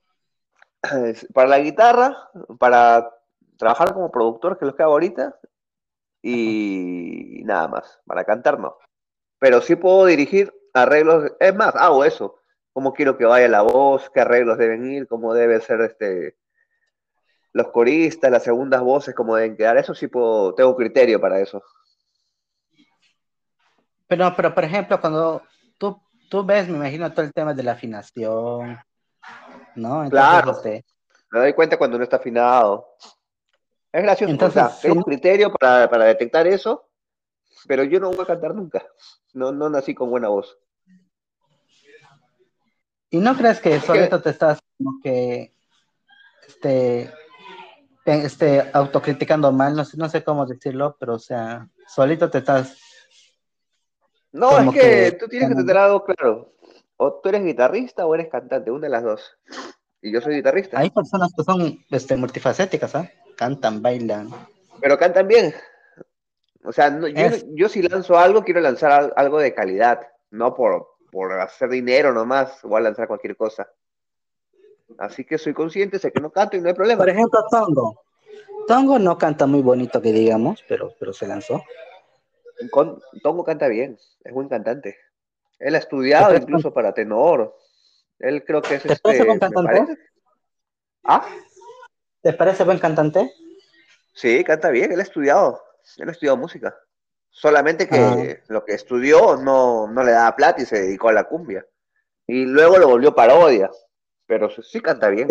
Para 1.32 1.48
la 1.48 1.58
guitarra, 1.58 2.16
para 2.58 3.10
trabajar 3.56 3.94
como 3.94 4.10
productor, 4.10 4.58
que 4.58 4.64
es 4.64 4.70
lo 4.70 4.76
que 4.76 4.82
hago 4.82 4.92
ahorita, 4.92 5.38
y 6.22 7.42
nada 7.44 7.68
más. 7.68 8.00
Para 8.06 8.24
cantar 8.24 8.58
no. 8.58 8.76
Pero 9.38 9.60
sí 9.60 9.76
puedo 9.76 10.06
dirigir 10.06 10.52
arreglos, 10.74 11.32
es 11.40 11.54
más, 11.54 11.74
hago 11.76 12.04
eso. 12.04 12.40
Cómo 12.72 12.92
quiero 12.92 13.16
que 13.16 13.24
vaya 13.24 13.48
la 13.48 13.62
voz, 13.62 14.10
qué 14.10 14.20
arreglos 14.20 14.58
deben 14.58 14.90
ir, 14.90 15.06
cómo 15.08 15.32
debe 15.34 15.60
ser 15.60 15.80
este 15.80 16.36
los 17.52 17.68
coristas, 17.68 18.30
las 18.30 18.42
segundas 18.42 18.82
voces, 18.82 19.14
cómo 19.14 19.34
deben 19.34 19.56
quedar. 19.56 19.78
Eso 19.78 19.94
sí 19.94 20.08
puedo, 20.08 20.54
tengo 20.54 20.76
criterio 20.76 21.18
para 21.18 21.40
eso. 21.40 21.62
Pero, 24.06 24.34
pero 24.36 24.54
por 24.54 24.64
ejemplo, 24.64 25.00
cuando 25.00 25.42
tú, 25.78 25.98
tú 26.28 26.44
ves, 26.44 26.68
me 26.68 26.76
imagino, 26.76 27.10
todo 27.12 27.24
el 27.24 27.32
tema 27.32 27.54
de 27.54 27.62
la 27.62 27.72
afinación, 27.72 28.78
¿no? 29.76 30.04
Entonces, 30.04 30.10
claro. 30.10 30.50
Este 30.52 30.84
me 31.30 31.40
doy 31.40 31.52
cuenta 31.52 31.76
cuando 31.76 31.98
no 31.98 32.04
está 32.04 32.16
afinado. 32.16 32.96
Es 33.92 34.02
gracioso. 34.02 34.30
Entonces, 34.30 34.62
o 34.62 34.68
sea, 34.68 34.80
tengo 34.80 35.02
criterio 35.02 35.52
para, 35.52 35.88
para, 35.88 36.04
detectar 36.04 36.46
eso, 36.46 36.88
pero 37.66 37.84
yo 37.84 38.00
no 38.00 38.10
voy 38.10 38.22
a 38.22 38.26
cantar 38.26 38.54
nunca. 38.54 38.86
No, 39.32 39.52
no 39.52 39.68
nací 39.68 39.94
con 39.94 40.10
buena 40.10 40.28
voz. 40.28 40.58
¿Y 43.10 43.18
no 43.18 43.36
crees 43.36 43.60
que 43.60 43.80
solito 43.80 44.20
te 44.20 44.30
estás 44.30 44.58
como 44.76 45.00
que 45.02 45.54
este, 46.46 47.10
este 48.04 48.70
autocriticando 48.72 49.52
mal? 49.52 49.74
No 49.74 49.84
sé, 49.84 49.96
no 49.96 50.08
sé 50.08 50.24
cómo 50.24 50.46
decirlo, 50.46 50.96
pero 50.98 51.14
o 51.14 51.18
sea, 51.18 51.68
solito 51.86 52.28
te 52.30 52.38
estás 52.38 52.76
no, 54.36 54.58
es 54.58 54.70
que, 54.78 55.12
tú 55.12 55.28
tienes 55.28 55.48
que 55.48 55.54
tener 55.54 55.78
algo 55.78 56.04
claro. 56.04 56.52
O 56.96 57.20
tú 57.20 57.28
eres 57.28 57.44
guitarrista 57.44 58.06
o 58.06 58.14
eres 58.14 58.28
cantante, 58.28 58.70
una 58.70 58.86
de 58.86 58.90
las 58.90 59.02
dos. 59.02 59.38
Y 60.00 60.12
yo 60.12 60.20
soy 60.20 60.36
guitarrista. 60.36 60.78
Hay 60.78 60.90
personas 60.90 61.32
que 61.36 61.44
son 61.44 61.84
este, 61.90 62.16
multifacéticas, 62.16 62.94
¿ah? 62.94 63.10
Cantan, 63.36 63.82
bailan. 63.82 64.30
Pero 64.80 64.98
cantan 64.98 65.28
bien. 65.28 65.54
O 66.64 66.72
sea, 66.72 66.98
yo, 67.54 67.68
si 67.68 67.82
lanzo 67.82 68.18
algo, 68.18 68.42
quiero 68.42 68.60
lanzar 68.60 69.12
algo 69.16 69.38
de 69.38 69.54
calidad, 69.54 70.00
no 70.30 70.54
por, 70.54 70.96
por 71.12 71.32
hacer 71.40 71.68
dinero 71.70 72.12
nomás, 72.12 72.64
o 72.64 72.76
a 72.76 72.80
lanzar 72.80 73.06
cualquier 73.06 73.36
cosa. 73.36 73.68
Así 74.98 75.24
que 75.24 75.38
soy 75.38 75.54
consciente, 75.54 75.98
sé 75.98 76.12
que 76.12 76.20
no 76.20 76.30
canto 76.30 76.56
y 76.56 76.60
no 76.60 76.68
hay 76.68 76.74
problema. 76.74 76.98
Por 76.98 77.08
ejemplo, 77.08 77.40
Tongo. 77.50 78.02
Tongo 78.66 78.98
no 78.98 79.16
canta 79.16 79.46
muy 79.46 79.62
bonito, 79.62 80.02
que 80.02 80.12
digamos, 80.12 80.64
pero, 80.68 80.92
pero 80.98 81.12
se 81.12 81.28
lanzó. 81.28 81.62
Tongo 83.22 83.44
canta 83.44 83.68
bien, 83.68 83.96
es 84.24 84.32
buen 84.32 84.48
cantante. 84.48 84.96
Él 85.58 85.74
ha 85.74 85.78
estudiado 85.78 86.34
incluso 86.34 86.72
para 86.72 86.92
tenor. 86.92 87.56
Él 88.18 88.44
creo 88.44 88.62
que 88.62 88.76
es 88.76 88.82
¿Te 88.82 88.96
parece 88.96 89.22
este, 89.22 89.24
buen 89.24 89.38
cantante? 89.38 89.98
¿Ah? 91.04 91.26
¿Te 92.22 92.32
parece 92.32 92.64
buen 92.64 92.78
cantante? 92.78 93.32
Sí, 94.12 94.42
canta 94.44 94.70
bien, 94.70 94.92
él 94.92 95.00
ha 95.00 95.02
estudiado. 95.02 95.62
Él 95.98 96.08
ha 96.08 96.12
estudiado 96.12 96.36
música. 96.36 96.76
Solamente 97.30 97.86
que 97.88 97.98
ah. 97.98 98.44
lo 98.48 98.64
que 98.64 98.72
estudió 98.72 99.36
no, 99.36 99.86
no 99.88 100.02
le 100.02 100.12
daba 100.12 100.34
plata 100.34 100.62
y 100.62 100.66
se 100.66 100.80
dedicó 100.80 101.10
a 101.10 101.12
la 101.12 101.24
cumbia. 101.24 101.66
Y 102.26 102.44
luego 102.44 102.78
lo 102.78 102.88
volvió 102.88 103.14
parodia. 103.14 103.70
Pero 104.26 104.50
sí 104.50 104.80
canta 104.80 105.08
bien. 105.08 105.28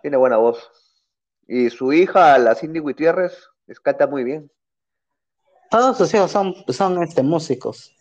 Tiene 0.00 0.16
buena 0.16 0.36
voz. 0.36 0.70
Y 1.46 1.70
su 1.70 1.92
hija, 1.92 2.38
la 2.38 2.54
Cindy 2.54 2.78
Gutiérrez, 2.78 3.36
canta 3.82 4.06
muy 4.06 4.24
bien. 4.24 4.50
Todos 5.70 5.98
sus 5.98 6.14
hijos 6.14 6.30
son, 6.30 6.54
son 6.68 7.02
este, 7.02 7.22
músicos. 7.22 7.95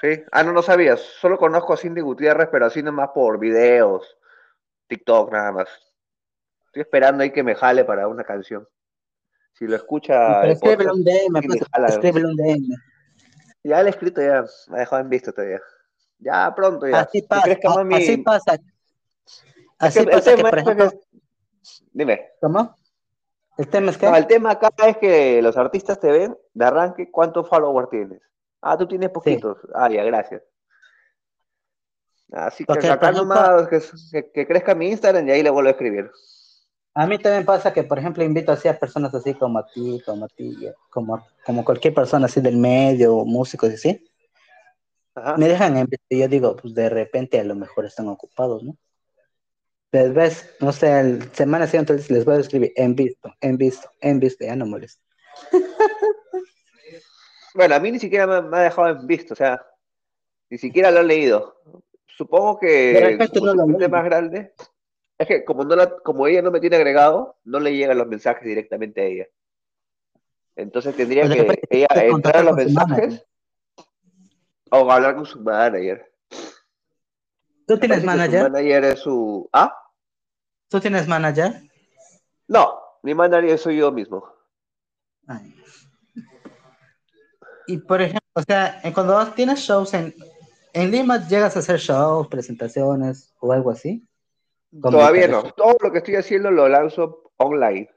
Sí, 0.00 0.22
ah, 0.32 0.42
no, 0.42 0.52
no 0.52 0.62
sabías. 0.62 1.00
Solo 1.00 1.38
conozco 1.38 1.72
a 1.72 1.76
Cindy 1.76 2.00
Gutiérrez, 2.00 2.48
pero 2.50 2.66
así 2.66 2.82
nomás 2.82 3.10
por 3.14 3.38
videos, 3.38 4.16
TikTok 4.86 5.32
nada 5.32 5.52
más. 5.52 5.68
Estoy 6.66 6.82
esperando 6.82 7.22
ahí 7.22 7.32
que 7.32 7.42
me 7.42 7.54
jale 7.54 7.84
para 7.84 8.06
una 8.06 8.24
canción. 8.24 8.66
Si 9.52 9.66
lo 9.66 9.76
escucha. 9.76 10.46
escríbele 10.46 10.92
un 10.92 11.04
DM, 11.04 11.40
escríbele 11.88 12.26
un 12.26 12.36
DM. 12.36 12.68
Ya 13.64 13.80
el 13.80 13.88
escrito 13.88 14.20
ya, 14.20 14.44
me 14.68 14.76
ha 14.76 14.80
dejado 14.80 15.02
en 15.02 15.08
visto 15.08 15.32
todavía. 15.32 15.60
Ya 16.18 16.54
pronto 16.54 16.86
ya. 16.86 17.00
Así 17.00 17.22
pasa. 17.22 17.58
así 17.92 18.16
pasa. 18.18 18.58
Así 19.78 20.06
pasa 20.06 20.36
que, 20.36 20.42
por 20.42 20.58
ejemplo, 20.58 20.90
Dime. 21.92 22.30
¿Cómo? 22.40 22.76
¿El 23.56 23.68
tema 23.68 23.90
es 23.90 23.98
que? 23.98 24.06
el 24.06 24.26
tema 24.26 24.52
acá 24.52 24.70
es 24.86 24.96
que 24.98 25.42
los 25.42 25.56
artistas 25.56 25.98
te 25.98 26.10
ven 26.12 26.36
de 26.54 26.64
arranque 26.64 27.10
cuántos 27.10 27.48
followers 27.48 27.90
tienes. 27.90 28.22
Ah, 28.60 28.76
tú 28.76 28.86
tienes 28.86 29.10
poquitos. 29.10 29.58
Ah, 29.74 29.88
ya, 29.90 30.04
gracias. 30.04 30.42
Así 32.32 32.64
que 32.64 32.88
acá 32.88 33.10
nomás 33.12 33.68
que, 33.68 34.46
crezca 34.46 34.74
mi 34.74 34.88
Instagram 34.88 35.26
y 35.28 35.30
ahí 35.30 35.42
le 35.42 35.50
vuelvo 35.50 35.68
a 35.68 35.72
escribir. 35.72 36.10
A 36.94 37.06
mí 37.06 37.18
también 37.18 37.44
pasa 37.44 37.72
que, 37.72 37.84
por 37.84 37.98
ejemplo, 37.98 38.24
invito 38.24 38.52
así 38.52 38.68
a 38.68 38.78
personas 38.78 39.14
así 39.14 39.32
como 39.34 39.58
a 39.58 39.66
ti, 39.66 40.02
como 40.04 40.24
a 40.24 40.28
ti, 40.28 40.68
como, 40.90 41.24
como 41.46 41.64
cualquier 41.64 41.94
persona 41.94 42.26
así 42.26 42.40
del 42.40 42.56
medio, 42.56 43.24
músicos 43.24 43.70
y 43.70 43.74
así. 43.74 44.04
Me 45.36 45.48
dejan 45.48 45.76
en 45.76 45.88
y 46.08 46.20
yo 46.20 46.28
digo, 46.28 46.56
pues 46.56 46.74
de 46.74 46.88
repente 46.88 47.40
a 47.40 47.44
lo 47.44 47.54
mejor 47.54 47.86
están 47.86 48.08
ocupados, 48.08 48.62
¿no? 48.62 48.76
Pues 49.90 50.12
ves, 50.12 50.54
no 50.60 50.72
sé, 50.72 51.00
el 51.00 51.32
semana 51.32 51.66
siguiente 51.66 51.96
les 52.08 52.24
voy 52.24 52.36
a 52.36 52.40
escribir 52.40 52.72
en 52.76 52.94
visto, 52.94 53.32
en 53.40 53.56
visto, 53.56 53.90
en 54.00 54.20
visto, 54.20 54.44
ya 54.44 54.54
no 54.54 54.66
molesta. 54.66 55.02
Bueno, 57.58 57.74
a 57.74 57.80
mí 57.80 57.90
ni 57.90 57.98
siquiera 57.98 58.40
me, 58.40 58.56
ha 58.56 58.60
dejado 58.60 58.86
en 58.86 59.04
visto, 59.04 59.34
o 59.34 59.36
sea, 59.36 59.60
ni 60.48 60.58
siquiera 60.58 60.92
lo 60.92 61.00
he 61.00 61.02
leído. 61.02 61.60
Supongo 62.06 62.60
que 62.60 63.18
no 63.18 63.88
más 63.88 64.04
grande 64.04 64.52
es 65.18 65.26
que 65.26 65.44
como 65.44 65.64
no 65.64 65.74
la, 65.74 65.90
como 65.90 66.28
ella 66.28 66.40
no 66.40 66.52
me 66.52 66.60
tiene 66.60 66.76
agregado, 66.76 67.36
no 67.42 67.58
le 67.58 67.74
llegan 67.74 67.98
los 67.98 68.06
mensajes 68.06 68.44
directamente 68.44 69.00
a 69.00 69.04
ella. 69.06 69.26
Entonces 70.54 70.94
tendría 70.94 71.28
que 71.28 71.60
ella 71.68 71.88
entrar 71.96 72.36
a 72.36 72.42
los 72.44 72.54
mensajes 72.54 73.26
o 74.70 74.92
hablar 74.92 75.16
con 75.16 75.26
su 75.26 75.40
manager. 75.40 76.14
¿Tú 77.66 77.76
tienes 77.76 78.04
manager? 78.04 78.44
Su 78.44 78.50
manager 78.52 78.84
es 78.84 79.00
su. 79.00 79.50
¿Ah? 79.52 79.76
¿Tú 80.68 80.78
tienes 80.78 81.08
manager? 81.08 81.60
No, 82.46 82.78
mi 83.02 83.14
manager 83.14 83.58
soy 83.58 83.78
yo 83.78 83.90
mismo. 83.90 84.32
Y 87.68 87.76
por 87.76 88.00
ejemplo, 88.00 88.26
o 88.32 88.42
sea, 88.42 88.80
cuando 88.94 89.26
tienes 89.32 89.60
shows 89.60 89.92
en, 89.92 90.14
en 90.72 90.90
Lima, 90.90 91.28
¿llegas 91.28 91.54
a 91.54 91.58
hacer 91.58 91.78
shows, 91.78 92.26
presentaciones 92.28 93.34
o 93.40 93.52
algo 93.52 93.70
así? 93.70 94.08
Todavía 94.80 95.28
no. 95.28 95.42
Todo 95.52 95.76
lo 95.78 95.92
que 95.92 95.98
estoy 95.98 96.16
haciendo 96.16 96.50
lo 96.50 96.66
lanzo 96.66 97.30
online. 97.36 97.90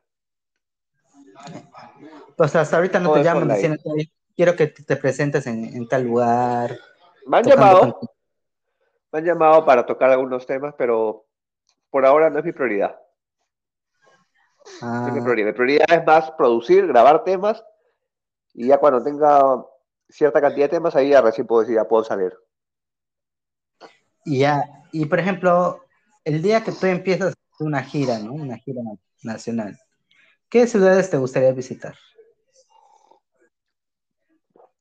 O 2.38 2.48
sea, 2.50 2.62
hasta 2.62 2.76
ahorita 2.76 3.00
no 3.00 3.14
te 3.14 3.24
llaman 3.24 3.48
diciendo, 3.48 3.80
quiero 4.36 4.58
que 4.58 4.68
te 4.68 4.98
presentes 4.98 5.48
en, 5.48 5.64
en 5.64 5.88
tal 5.88 6.04
lugar. 6.04 6.78
Me 7.26 7.38
han 7.38 7.46
llamado. 7.46 7.98
Me 9.10 9.20
han 9.20 9.26
llamado 9.26 9.66
para 9.66 9.86
tocar 9.86 10.10
algunos 10.10 10.46
temas, 10.46 10.76
pero 10.78 11.28
por 11.90 12.06
ahora 12.06 12.30
no 12.30 12.40
es 12.40 12.46
mi 12.46 12.52
prioridad. 12.52 13.00
es 14.66 14.82
mi 14.82 14.88
ah. 14.90 15.22
prioridad. 15.24 15.48
Mi 15.48 15.54
prioridad 15.54 15.86
es 15.90 16.06
más 16.06 16.30
producir, 16.32 16.88
grabar 16.88 17.24
temas 17.24 17.64
y 18.54 18.68
ya 18.68 18.78
cuando 18.78 19.04
tenga 19.04 19.66
cierta 20.10 20.42
cantidad 20.42 20.66
de 20.66 20.78
temas, 20.78 20.96
ahí 20.96 21.10
ya 21.10 21.22
recién 21.22 21.48
puedo 21.48 21.62
decir, 21.62 21.76
ya 21.76 21.88
puedo 21.88 22.04
salir. 22.04 22.34
Y 24.26 24.40
ya, 24.40 24.64
y 24.92 25.06
por 25.06 25.20
ejemplo, 25.20 25.86
el 26.24 26.42
día 26.42 26.64
que 26.64 26.72
tú 26.72 26.86
empiezas 26.86 27.34
una 27.60 27.84
gira, 27.84 28.20
¿no? 28.20 28.34
Una 28.34 28.58
gira 28.58 28.82
nacional, 29.24 29.78
¿qué 30.50 30.68
ciudades 30.68 31.10
te 31.10 31.18
gustaría 31.18 31.52
visitar? 31.52 31.96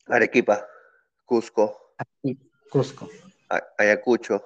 Arequipa, 0.06 0.66
Cusco. 1.24 1.94
Cusco. 2.70 3.08
Ayacucho. 3.78 4.44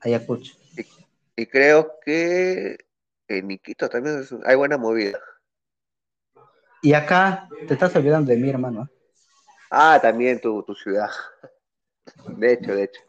Ayacucho. 0.00 0.54
Y, 1.36 1.46
creo 1.46 1.98
que 2.04 2.76
en 3.28 3.50
Iquito 3.50 3.88
también 3.88 4.26
hay 4.44 4.56
buena 4.56 4.76
movida. 4.76 5.18
Y 6.82 6.94
acá 6.94 7.48
te 7.66 7.74
estás 7.74 7.94
olvidando 7.96 8.30
de 8.30 8.38
mi 8.38 8.48
hermano. 8.48 8.88
Ah, 9.70 9.98
también 10.00 10.40
tu, 10.40 10.64
ciudad. 10.74 11.10
De 12.26 12.52
hecho, 12.52 12.74
de 12.74 12.84
hecho. 12.84 13.00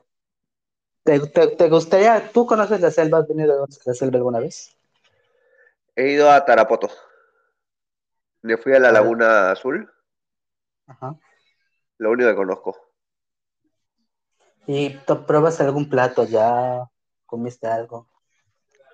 ¿Te, 1.03 1.69
gustaría, 1.69 2.31
tú 2.31 2.45
conoces 2.45 2.79
la 2.81 2.91
selva, 2.91 3.19
has 3.19 3.27
venido 3.27 3.63
a 3.63 3.67
la 3.85 3.93
selva 3.93 4.17
alguna 4.17 4.39
vez? 4.39 4.77
He 5.95 6.11
ido 6.11 6.29
a 6.29 6.45
Tarapoto. 6.45 6.89
Me 8.43 8.57
fui 8.57 8.73
a 8.73 8.79
la 8.79 8.91
Laguna 8.91 9.51
Azul. 9.51 9.91
Ajá. 10.87 11.15
Lo 11.97 12.11
único 12.11 12.29
que 12.29 12.35
conozco. 12.35 12.75
¿Y 14.67 14.97
tú 15.05 15.25
pruebas 15.25 15.59
algún 15.61 15.89
plato 15.89 16.25
ya? 16.25 16.87
¿Comiste 17.25 17.67
algo? 17.67 18.07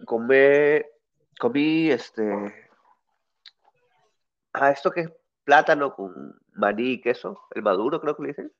Comé, 0.06 0.86
comí 1.40 1.90
este. 1.90 2.67
Ah, 4.54 4.72
esto 4.72 4.92
que 4.92 5.02
es 5.02 5.12
plátano 5.44 5.94
con. 5.94 6.40
maní 6.54 6.94
y 6.94 7.02
queso, 7.02 7.42
el 7.52 7.62
maduro 7.62 8.02
creo 8.02 8.16
que 8.16 8.24
le 8.24 8.30
dicen. 8.30 8.52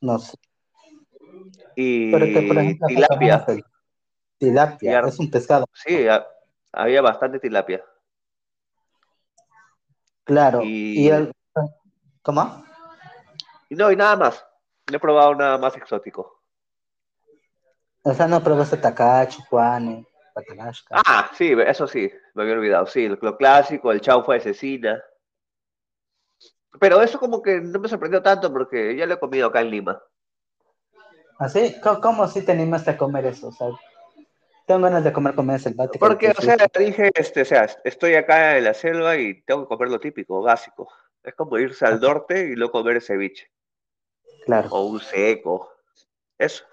No 0.00 0.18
sé. 0.18 0.36
Y 1.76 2.10
tilapia. 2.86 3.46
Tilapia, 4.38 5.00
es 5.00 5.18
un 5.18 5.30
pescado. 5.30 5.66
Sí, 5.74 6.06
había 6.72 7.02
bastante 7.02 7.38
tilapia. 7.38 7.84
Claro. 10.24 10.60
Y, 10.62 11.08
el... 11.08 11.32
¿Cómo? 12.22 12.64
Y 13.68 13.74
no, 13.74 13.90
y 13.90 13.96
nada 13.96 14.16
más. 14.16 14.46
No 14.90 14.96
he 14.96 15.00
probado 15.00 15.34
nada 15.34 15.58
más 15.58 15.76
exótico. 15.76 16.42
O 18.02 18.14
sea, 18.14 18.26
no 18.26 18.42
probaste 18.42 18.76
tacacho, 18.76 19.42
juane, 19.50 20.06
patalashka. 20.32 21.02
Ah, 21.06 21.30
sí, 21.36 21.54
eso 21.66 21.86
sí, 21.86 22.10
me 22.34 22.42
había 22.42 22.54
olvidado. 22.54 22.86
Sí, 22.86 23.08
lo, 23.08 23.36
clásico, 23.36 23.92
el 23.92 24.00
chaufa 24.00 24.34
de 24.34 24.40
cecina. 24.40 25.02
Pero 26.78 27.02
eso 27.02 27.18
como 27.18 27.42
que 27.42 27.60
no 27.60 27.78
me 27.78 27.88
sorprendió 27.88 28.22
tanto 28.22 28.52
porque 28.52 28.96
ya 28.96 29.06
lo 29.06 29.14
he 29.14 29.18
comido 29.18 29.48
acá 29.48 29.60
en 29.60 29.70
Lima. 29.70 30.02
¿Así? 31.38 31.74
¿Ah, 31.82 31.98
¿Cómo, 32.02 32.28
si 32.28 32.44
te 32.44 32.52
animaste 32.52 32.90
a 32.90 32.96
comer 32.96 33.26
eso? 33.26 33.48
O 33.48 33.52
sea, 33.52 33.68
tengo 34.66 34.82
ganas 34.82 35.02
de 35.02 35.12
comer 35.12 35.34
comida 35.34 35.58
selvática. 35.58 35.98
Porque, 35.98 36.30
o 36.30 36.40
sea, 36.40 36.56
dije, 36.78 37.10
este, 37.14 37.42
o 37.42 37.44
sea, 37.44 37.68
estoy 37.84 38.14
acá 38.14 38.56
en 38.56 38.64
la 38.64 38.74
selva 38.74 39.16
y 39.16 39.42
tengo 39.42 39.62
que 39.62 39.68
comer 39.68 39.88
lo 39.88 39.98
típico, 39.98 40.42
básico. 40.42 40.88
Es 41.22 41.34
como 41.34 41.58
irse 41.58 41.84
al 41.86 42.00
norte 42.00 42.40
y 42.40 42.54
luego 42.54 42.72
comer 42.72 43.02
ceviche. 43.02 43.50
Claro. 44.44 44.68
O 44.70 44.86
un 44.86 45.00
seco. 45.00 45.72
Eso. 46.38 46.64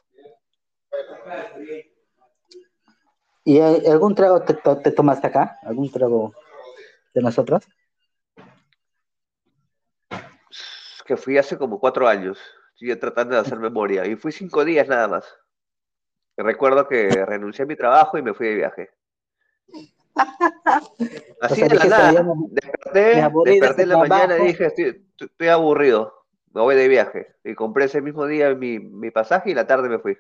¿Y 3.48 3.62
algún 3.62 4.14
trago 4.14 4.42
te, 4.42 4.56
te 4.56 4.92
tomaste 4.92 5.28
acá? 5.28 5.58
¿Algún 5.64 5.90
trago 5.90 6.34
de 7.14 7.22
nosotros? 7.22 7.66
Que 11.06 11.16
fui 11.16 11.38
hace 11.38 11.58
como 11.58 11.80
cuatro 11.80 12.10
años. 12.10 12.38
Estoy 12.74 12.94
tratando 12.98 13.36
de 13.36 13.40
hacer 13.40 13.58
memoria. 13.58 14.06
Y 14.06 14.18
fui 14.18 14.34
cinco 14.34 14.66
días 14.66 14.90
nada 14.90 15.08
más. 15.08 15.26
Recuerdo 16.36 16.90
que 16.90 17.08
renuncié 17.26 17.64
a 17.64 17.68
mi 17.68 17.78
trabajo 17.78 18.18
y 18.18 18.22
me 18.22 18.34
fui 18.34 18.48
de 18.48 18.56
viaje. 18.56 18.90
Así 21.40 21.62
de 21.62 21.76
la 21.76 21.86
nada. 21.86 22.26
Desperté, 22.50 23.30
desperté 23.46 23.84
en 23.84 23.90
la 23.90 23.98
mañana 23.98 24.40
y 24.40 24.48
dije, 24.48 24.66
estoy, 24.66 25.48
aburrido, 25.48 26.14
me 26.54 26.60
voy 26.60 26.76
de 26.76 26.90
viaje. 26.90 27.38
Y 27.46 27.56
compré 27.56 27.86
ese 27.86 28.02
mismo 28.02 28.26
día 28.26 28.54
mi, 28.56 28.78
mi 28.80 29.10
pasaje 29.10 29.52
y 29.52 29.54
la 29.54 29.66
tarde 29.66 29.88
me 29.88 30.00
fui. 30.00 30.18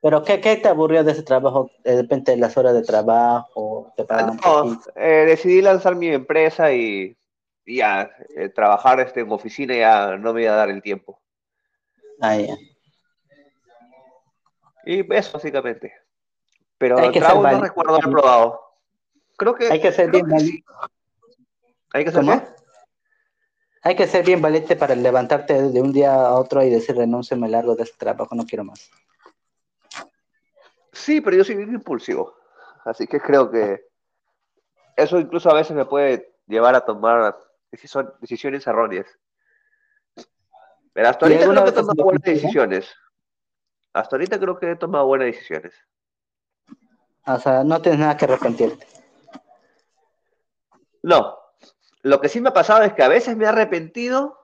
¿Pero 0.00 0.22
qué, 0.22 0.40
qué, 0.40 0.56
te 0.56 0.68
aburrió 0.68 1.02
de 1.04 1.12
ese 1.12 1.22
trabajo? 1.22 1.70
De 1.82 2.02
repente 2.02 2.32
de 2.32 2.36
las 2.36 2.56
horas 2.56 2.74
de 2.74 2.82
trabajo, 2.82 3.92
te 3.96 4.04
no, 4.04 4.80
eh, 4.94 5.24
decidí 5.26 5.62
lanzar 5.62 5.96
mi 5.96 6.08
empresa 6.08 6.72
y, 6.72 7.16
ya, 7.66 8.10
eh, 8.36 8.48
trabajar 8.50 9.00
este, 9.00 9.20
en 9.20 9.32
oficina 9.32 9.74
ya 9.74 10.16
no 10.16 10.32
me 10.32 10.42
iba 10.42 10.52
a 10.52 10.56
dar 10.56 10.70
el 10.70 10.82
tiempo. 10.82 11.20
Ah, 12.20 12.36
ya. 12.36 12.56
Y 14.84 15.12
eso, 15.12 15.32
básicamente. 15.32 15.92
Pero 16.78 16.98
el 16.98 17.12
trago 17.12 17.42
no 17.42 17.60
recuerdo 17.60 17.94
haber 17.94 18.10
probado. 18.10 18.60
Creo 19.36 19.54
que. 19.54 19.68
Hay 19.70 19.80
que 19.80 19.92
ser 19.92 20.10
bien 20.10 20.28
valiente. 20.28 20.64
¿Hay 21.92 22.04
que 22.04 22.12
ser 22.12 22.24
Hay 23.82 23.96
que 23.96 24.06
ser 24.06 24.24
bien 24.24 24.40
valiente 24.40 24.76
para 24.76 24.94
levantarte 24.94 25.70
de 25.70 25.82
un 25.82 25.92
día 25.92 26.14
a 26.14 26.34
otro 26.34 26.62
y 26.62 26.70
decir 26.70 26.96
renuncio, 26.96 27.36
me 27.36 27.48
largo 27.48 27.74
de 27.74 27.84
este 27.84 27.96
trabajo, 27.96 28.34
no 28.34 28.44
quiero 28.44 28.64
más. 28.64 28.90
Sí, 30.96 31.20
pero 31.20 31.36
yo 31.36 31.44
soy 31.44 31.56
bien 31.56 31.74
impulsivo. 31.74 32.36
Así 32.84 33.06
que 33.06 33.20
creo 33.20 33.50
que 33.50 33.86
eso 34.96 35.18
incluso 35.18 35.50
a 35.50 35.54
veces 35.54 35.76
me 35.76 35.84
puede 35.84 36.34
llevar 36.46 36.74
a 36.74 36.80
tomar 36.80 37.36
decisiones 38.20 38.66
erróneas. 38.66 39.06
Pero 40.92 41.08
hasta 41.08 41.26
ahorita 41.26 41.44
creo 41.46 41.64
que 41.64 41.70
he 41.70 41.72
tomado 41.72 42.04
buenas 42.04 42.22
decisiones. 42.22 42.94
Hasta 43.92 44.16
ahorita 44.16 44.40
creo 44.40 44.58
que 44.58 44.70
he 44.70 44.76
tomado 44.76 45.06
buenas 45.06 45.26
decisiones. 45.26 45.74
O 47.26 47.38
sea, 47.38 47.62
no 47.62 47.82
tienes 47.82 48.00
nada 48.00 48.16
que 48.16 48.24
arrepentirte. 48.24 48.86
No. 51.02 51.38
Lo 52.02 52.20
que 52.20 52.28
sí 52.28 52.40
me 52.40 52.48
ha 52.48 52.54
pasado 52.54 52.82
es 52.84 52.94
que 52.94 53.02
a 53.02 53.08
veces 53.08 53.36
me 53.36 53.44
he 53.44 53.48
arrepentido, 53.48 54.38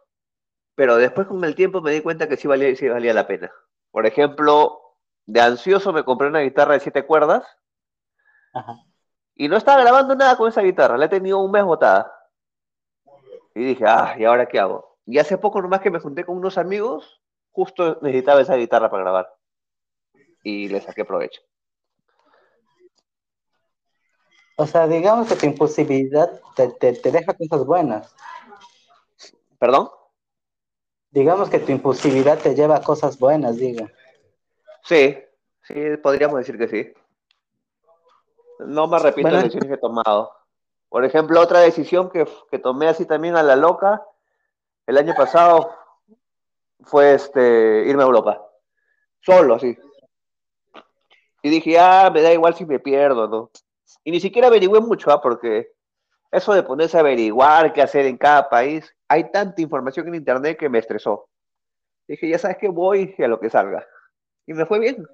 pero 0.75 0.97
después 0.97 1.27
con 1.29 1.43
el 1.45 1.55
tiempo 1.55 1.81
me 1.81 1.93
di 1.93 2.03
cuenta 2.03 2.29
que 2.29 2.37
sí 2.37 2.47
valía, 2.47 2.75
sí 2.77 2.89
valía 2.89 3.15
la 3.15 3.27
pena. 3.27 3.51
Por 3.91 4.05
ejemplo, 4.07 4.82
de 5.27 5.41
ansioso 5.41 5.93
me 5.93 6.05
compré 6.05 6.29
una 6.29 6.41
guitarra 6.41 6.75
de 6.75 6.81
siete 6.81 7.05
cuerdas 7.05 7.45
y 9.35 9.49
no 9.49 9.57
estaba 9.57 9.83
grabando 9.83 10.15
nada 10.15 10.37
con 10.37 10.49
esa 10.49 10.63
guitarra, 10.63 10.97
la 10.97 11.07
he 11.07 11.09
tenido 11.09 11.39
un 11.39 11.51
mes 11.51 11.65
botada. 11.65 12.13
Y 13.55 13.65
dije, 13.65 13.85
ah, 13.87 14.15
¿y 14.19 14.25
ahora 14.25 14.47
qué 14.47 14.59
hago? 14.59 14.99
Y 15.07 15.19
hace 15.19 15.39
poco 15.39 15.61
nomás 15.61 15.81
que 15.81 15.91
me 15.91 16.01
junté 16.01 16.25
con 16.25 16.37
unos 16.37 16.59
amigos, 16.59 17.21
justo 17.51 17.99
necesitaba 18.03 18.41
esa 18.41 18.57
guitarra 18.57 18.91
para 18.91 19.03
grabar. 19.03 19.35
Y 20.43 20.69
le 20.69 20.81
saqué 20.81 21.05
provecho. 21.05 21.43
O 24.57 24.67
sea, 24.67 24.87
digamos 24.87 25.29
que 25.29 25.37
tu 25.37 25.47
imposibilidad 25.47 26.41
te, 26.55 26.69
te 26.69 27.11
deja 27.11 27.35
cosas 27.35 27.65
buenas. 27.65 28.15
¿Perdón? 29.59 29.91
Digamos 31.11 31.51
que 31.51 31.59
tu 31.59 31.73
impulsividad 31.73 32.39
te 32.39 32.55
lleva 32.55 32.77
a 32.77 32.83
cosas 32.83 33.19
buenas, 33.19 33.57
diga. 33.57 33.93
Sí, 34.83 35.17
sí, 35.63 35.97
podríamos 36.03 36.39
decir 36.39 36.59
que 36.59 36.69
sí. 36.69 36.93
No 38.59 38.87
me 38.87 38.97
arrepiento 38.97 39.31
de 39.31 39.35
las 39.35 39.45
decisiones 39.45 39.69
que 39.69 39.75
he 39.75 39.79
tomado. 39.79 40.33
Por 40.89 41.05
ejemplo, 41.05 41.41
otra 41.41 41.61
decisión 41.61 42.11
que, 42.11 42.27
tomé 42.59 42.89
así 42.89 43.07
también 43.07 43.37
a 43.37 43.43
la 43.43 43.57
loca 43.57 44.05
el 44.87 44.99
año 44.99 45.15
pasado 45.15 45.75
fue 46.83 47.15
este 47.15 47.85
irme 47.87 48.03
a 48.03 48.07
Europa. 48.07 48.45
Solo, 49.21 49.55
así. 49.55 49.79
Y 51.43 51.51
dije, 51.51 51.79
ah, 51.79 52.11
me 52.13 52.21
da 52.21 52.33
igual 52.33 52.55
si 52.55 52.67
me 52.67 52.81
pierdo, 52.81 53.29
¿no? 53.29 53.51
Y 54.05 54.11
ni 54.11 54.21
siquiera 54.21 54.49
averigüé 54.49 54.81
mucho, 54.81 55.11
¿ah? 55.11 55.21
porque 55.23 55.73
eso 56.31 56.53
de 56.53 56.63
ponerse 56.63 56.97
a 56.97 57.01
averiguar 57.01 57.73
qué 57.73 57.83
hacer 57.83 58.07
en 58.07 58.17
cada 58.17 58.49
país, 58.49 58.93
hay 59.07 59.31
tanta 59.31 59.63
información 59.63 60.09
en 60.09 60.17
internet 60.17 60.59
que 60.59 60.69
me 60.69 60.79
estresó. 60.79 61.29
Dije, 62.09 62.29
ya 62.29 62.39
sabes 62.39 62.59
que 62.59 62.69
voy 62.69 63.15
a 63.19 63.29
lo 63.29 63.39
que 63.39 63.49
salga 63.49 63.87
y 64.47 64.55
me 64.55 64.67
fue 64.67 64.79
bien. 64.79 65.07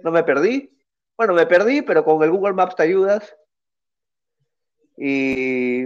No 0.00 0.10
me 0.10 0.22
perdí. 0.22 0.76
Bueno, 1.16 1.34
me 1.34 1.46
perdí, 1.46 1.82
pero 1.82 2.04
con 2.04 2.22
el 2.22 2.30
Google 2.30 2.54
Maps 2.54 2.76
te 2.76 2.84
ayudas. 2.84 3.36
Y, 4.96 5.84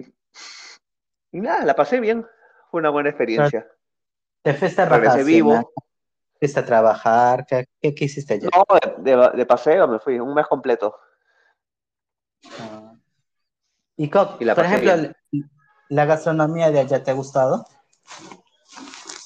y 1.32 1.40
nada, 1.40 1.64
la 1.64 1.74
pasé 1.74 2.00
bien. 2.00 2.26
Fue 2.70 2.80
una 2.80 2.90
buena 2.90 3.10
experiencia. 3.10 3.66
¿Te 4.42 4.54
fuiste 4.54 4.82
a 4.82 4.86
Regresé 4.86 5.24
vivo. 5.24 5.72
¿Fuiste 6.38 6.60
a 6.60 6.64
trabajar? 6.64 7.46
¿Qué, 7.46 7.66
qué, 7.80 8.04
hiciste 8.04 8.34
allá? 8.34 8.48
No, 8.52 8.64
de, 9.02 9.46
paseo 9.46 9.86
me 9.86 10.00
fui, 10.00 10.18
un 10.18 10.34
mes 10.34 10.46
completo. 10.46 10.98
Ah. 12.58 12.94
¿Y, 13.96 14.08
por 14.08 14.64
ejemplo, 14.64 15.12
la 15.88 16.04
gastronomía 16.06 16.70
de 16.70 16.80
allá 16.80 17.04
te 17.04 17.10
ha 17.10 17.14
gustado? 17.14 17.64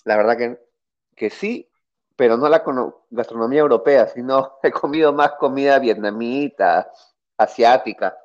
La 0.05 0.17
verdad 0.17 0.37
que, 0.37 0.59
que 1.15 1.31
sí, 1.31 1.71
pero 2.17 2.39
no 2.39 2.49
la 2.49 2.65
gastronomía 3.11 3.61
europea, 3.61 4.09
sino 4.09 4.59
he 4.63 4.71
comido 4.73 5.13
más 5.13 5.33
comida 5.33 5.79
vietnamita, 5.79 6.91
asiática. 7.37 8.17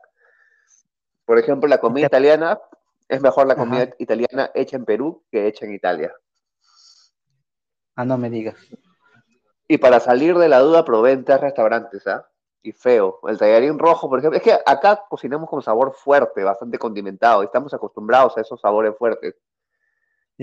Por 1.26 1.38
ejemplo, 1.38 1.68
la 1.68 1.80
comida 1.80 2.08
italiana 2.08 2.60
es 3.08 3.22
mejor 3.22 3.46
la 3.46 3.56
comida 3.56 3.90
italiana 4.00 4.52
hecha 4.54 4.78
en 4.78 4.86
Perú 4.86 5.24
que 5.30 5.48
hecha 5.48 5.66
en 5.66 5.74
Italia. 5.74 6.14
Ah, 7.96 8.06
no 8.06 8.18
me 8.18 8.30
digas. 8.30 8.56
Y 9.68 9.78
para 9.78 10.00
salir 10.00 10.38
de 10.38 10.50
la 10.50 10.60
duda, 10.60 10.84
probé 10.84 11.12
en 11.12 11.24
tres 11.24 11.42
restaurantes, 11.42 12.08
¿ah? 12.08 12.28
Y 12.64 12.72
feo. 12.72 13.20
El 13.28 13.38
tallarín 13.38 13.80
rojo, 13.80 14.10
por 14.10 14.20
ejemplo. 14.20 14.38
Es 14.38 14.44
que 14.44 14.58
acá 14.66 15.06
cocinamos 15.10 15.50
con 15.50 15.62
sabor 15.62 15.94
fuerte, 15.94 16.44
bastante 16.44 16.78
condimentado. 16.78 17.42
Y 17.42 17.46
estamos 17.46 17.74
acostumbrados 17.74 18.38
a 18.38 18.42
esos 18.42 18.60
sabores 18.60 18.98
fuertes. 18.98 19.36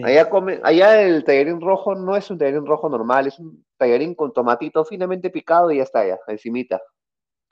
Allá, 0.05 0.29
come, 0.29 0.61
allá 0.63 1.01
el 1.03 1.25
tallarín 1.25 1.61
rojo 1.61 1.95
no 1.95 2.17
es 2.17 2.31
un 2.31 2.39
tallarín 2.39 2.67
rojo 2.67 2.89
normal, 2.89 3.27
es 3.27 3.39
un 3.39 3.65
tallarín 3.77 4.15
con 4.15 4.33
tomatito 4.33 4.85
finamente 4.85 5.31
picado 5.31 5.71
y 5.71 5.79
ya 5.79 5.83
está 5.83 6.01
allá, 6.01 6.19
encimita. 6.27 6.81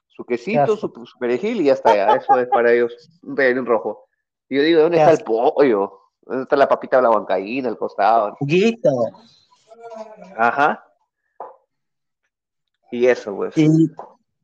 Su 0.06 0.24
quesito, 0.24 0.76
su, 0.76 0.92
perejil 1.18 1.60
y 1.60 1.64
ya 1.64 1.74
está 1.74 1.92
allá. 1.92 2.16
Eso 2.16 2.38
es 2.38 2.48
para 2.48 2.72
ellos 2.72 3.10
un 3.22 3.34
tallarín 3.34 3.66
rojo. 3.66 4.08
Y 4.48 4.56
yo 4.56 4.62
digo, 4.62 4.82
¿dónde 4.82 4.98
está 4.98 5.12
el 5.12 5.24
pollo? 5.24 6.00
¿Dónde 6.22 6.42
está 6.44 6.56
la 6.56 6.68
papita 6.68 7.00
blancaína, 7.00 7.68
el 7.68 7.76
costado? 7.76 8.34
Juguito. 8.36 8.90
Ajá. 10.36 10.84
Y 12.90 13.06
eso, 13.06 13.34
pues. 13.34 13.54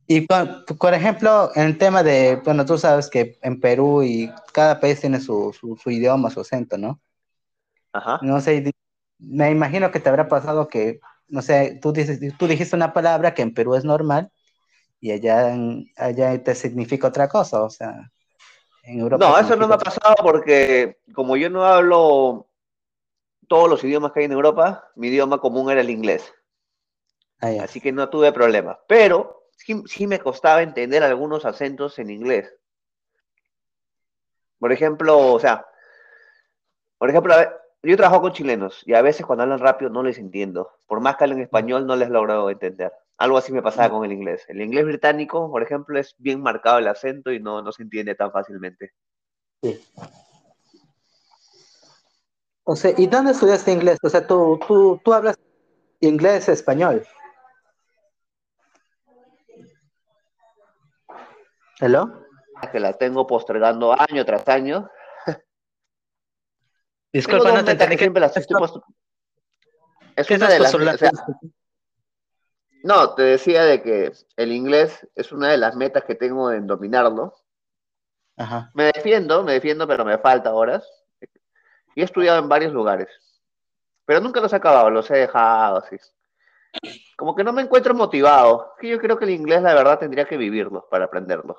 Y, 0.08 0.26
por, 0.26 0.92
ejemplo, 0.92 1.50
en 1.54 1.62
el 1.62 1.78
tema 1.78 2.02
de, 2.02 2.36
bueno, 2.44 2.66
tú 2.66 2.76
sabes 2.76 3.08
que 3.08 3.38
en 3.40 3.60
Perú 3.60 4.02
y 4.02 4.30
cada 4.52 4.78
país 4.78 5.00
tiene 5.00 5.20
su, 5.20 5.52
su 5.52 5.90
idioma, 5.90 6.28
su 6.28 6.40
acento, 6.40 6.76
¿no? 6.76 7.00
No 8.22 8.40
sé, 8.40 8.72
me 9.18 9.50
imagino 9.50 9.90
que 9.90 10.00
te 10.00 10.08
habrá 10.08 10.28
pasado 10.28 10.68
que, 10.68 11.00
no 11.28 11.42
sé, 11.42 11.78
tú, 11.80 11.92
dices, 11.92 12.20
tú 12.38 12.46
dijiste 12.46 12.76
una 12.76 12.92
palabra 12.92 13.34
que 13.34 13.42
en 13.42 13.54
Perú 13.54 13.74
es 13.74 13.84
normal 13.84 14.30
y 15.00 15.12
allá, 15.12 15.54
allá 15.96 16.42
te 16.42 16.54
significa 16.54 17.08
otra 17.08 17.28
cosa, 17.28 17.62
o 17.62 17.70
sea. 17.70 18.10
En 18.84 18.98
Europa 18.98 19.24
No, 19.24 19.38
eso 19.38 19.56
no 19.56 19.68
me 19.68 19.74
ha 19.74 19.78
pasado 19.78 20.16
porque 20.22 20.98
como 21.14 21.36
yo 21.36 21.48
no 21.48 21.64
hablo 21.64 22.48
todos 23.46 23.68
los 23.68 23.84
idiomas 23.84 24.12
que 24.12 24.20
hay 24.20 24.26
en 24.26 24.32
Europa, 24.32 24.90
mi 24.96 25.08
idioma 25.08 25.38
común 25.38 25.70
era 25.70 25.80
el 25.80 25.90
inglés. 25.90 26.32
Ah. 27.40 27.52
Así 27.62 27.80
que 27.80 27.92
no 27.92 28.08
tuve 28.08 28.32
problemas. 28.32 28.78
Pero 28.88 29.48
sí, 29.56 29.82
sí 29.86 30.06
me 30.06 30.18
costaba 30.18 30.62
entender 30.62 31.02
algunos 31.02 31.44
acentos 31.44 31.98
en 31.98 32.10
inglés. 32.10 32.52
Por 34.58 34.72
ejemplo, 34.72 35.32
o 35.32 35.40
sea, 35.40 35.66
por 36.98 37.10
ejemplo, 37.10 37.34
a 37.34 37.38
ver, 37.38 37.61
yo 37.90 37.96
trabajo 37.96 38.22
con 38.22 38.32
chilenos 38.32 38.82
y 38.86 38.94
a 38.94 39.02
veces 39.02 39.26
cuando 39.26 39.42
hablan 39.42 39.58
rápido 39.58 39.90
no 39.90 40.02
les 40.02 40.18
entiendo. 40.18 40.70
Por 40.86 41.00
más 41.00 41.16
que 41.16 41.24
hablen 41.24 41.40
español, 41.40 41.86
no 41.86 41.96
les 41.96 42.10
logro 42.10 42.48
entender. 42.48 42.92
Algo 43.18 43.38
así 43.38 43.52
me 43.52 43.62
pasaba 43.62 43.90
con 43.90 44.04
el 44.04 44.12
inglés. 44.12 44.44
El 44.48 44.60
inglés 44.60 44.84
británico, 44.84 45.50
por 45.50 45.62
ejemplo, 45.62 45.98
es 45.98 46.14
bien 46.18 46.40
marcado 46.40 46.78
el 46.78 46.88
acento 46.88 47.32
y 47.32 47.40
no, 47.40 47.60
no 47.62 47.72
se 47.72 47.82
entiende 47.82 48.14
tan 48.14 48.30
fácilmente. 48.30 48.92
Sí. 49.62 49.80
O 52.64 52.76
sea, 52.76 52.92
¿y 52.96 53.06
dónde 53.06 53.32
estudiaste 53.32 53.72
inglés? 53.72 53.98
O 54.02 54.08
sea, 54.08 54.26
tú, 54.26 54.60
tú, 54.66 55.00
tú 55.04 55.12
hablas 55.12 55.36
inglés, 56.00 56.48
español. 56.48 57.04
¿Hello? 61.80 62.26
Que 62.70 62.78
la 62.78 62.92
tengo 62.92 63.26
postergando 63.26 63.92
año 63.92 64.24
tras 64.24 64.46
año. 64.48 64.88
Disculpa, 67.12 67.52
no 67.52 67.64
te 67.64 67.72
entendí. 67.72 67.96
que 67.96 68.04
siempre 68.04 68.20
las 68.20 68.36
estoy 68.36 68.56
post- 68.58 68.76
Es 70.16 70.26
¿Qué 70.26 70.34
una 70.36 70.48
de 70.48 70.58
las, 70.58 70.72
postulando? 70.72 70.94
o 70.94 70.98
sea, 70.98 71.10
no, 72.84 73.14
te 73.14 73.22
decía 73.22 73.64
de 73.64 73.82
que 73.82 74.12
el 74.36 74.52
inglés 74.52 75.06
es 75.14 75.30
una 75.30 75.50
de 75.50 75.56
las 75.58 75.76
metas 75.76 76.04
que 76.04 76.14
tengo 76.14 76.50
en 76.50 76.66
dominarlo. 76.66 77.34
Ajá. 78.36 78.70
Me 78.74 78.90
defiendo, 78.92 79.44
me 79.44 79.52
defiendo, 79.52 79.86
pero 79.86 80.04
me 80.04 80.18
falta 80.18 80.52
horas. 80.52 80.88
Y 81.94 82.00
he 82.00 82.04
estudiado 82.04 82.38
en 82.38 82.48
varios 82.48 82.72
lugares. 82.72 83.08
Pero 84.04 84.20
nunca 84.20 84.40
los 84.40 84.52
he 84.52 84.56
acabado, 84.56 84.90
los 84.90 85.08
he 85.10 85.18
dejado 85.18 85.76
así. 85.78 85.96
Como 87.16 87.36
que 87.36 87.44
no 87.44 87.52
me 87.52 87.62
encuentro 87.62 87.94
motivado. 87.94 88.74
Que 88.80 88.88
yo 88.88 88.98
creo 88.98 89.16
que 89.18 89.26
el 89.26 89.30
inglés, 89.30 89.62
la 89.62 89.74
verdad, 89.74 89.98
tendría 89.98 90.24
que 90.24 90.36
vivirlo 90.36 90.88
para 90.90 91.04
aprenderlo. 91.04 91.56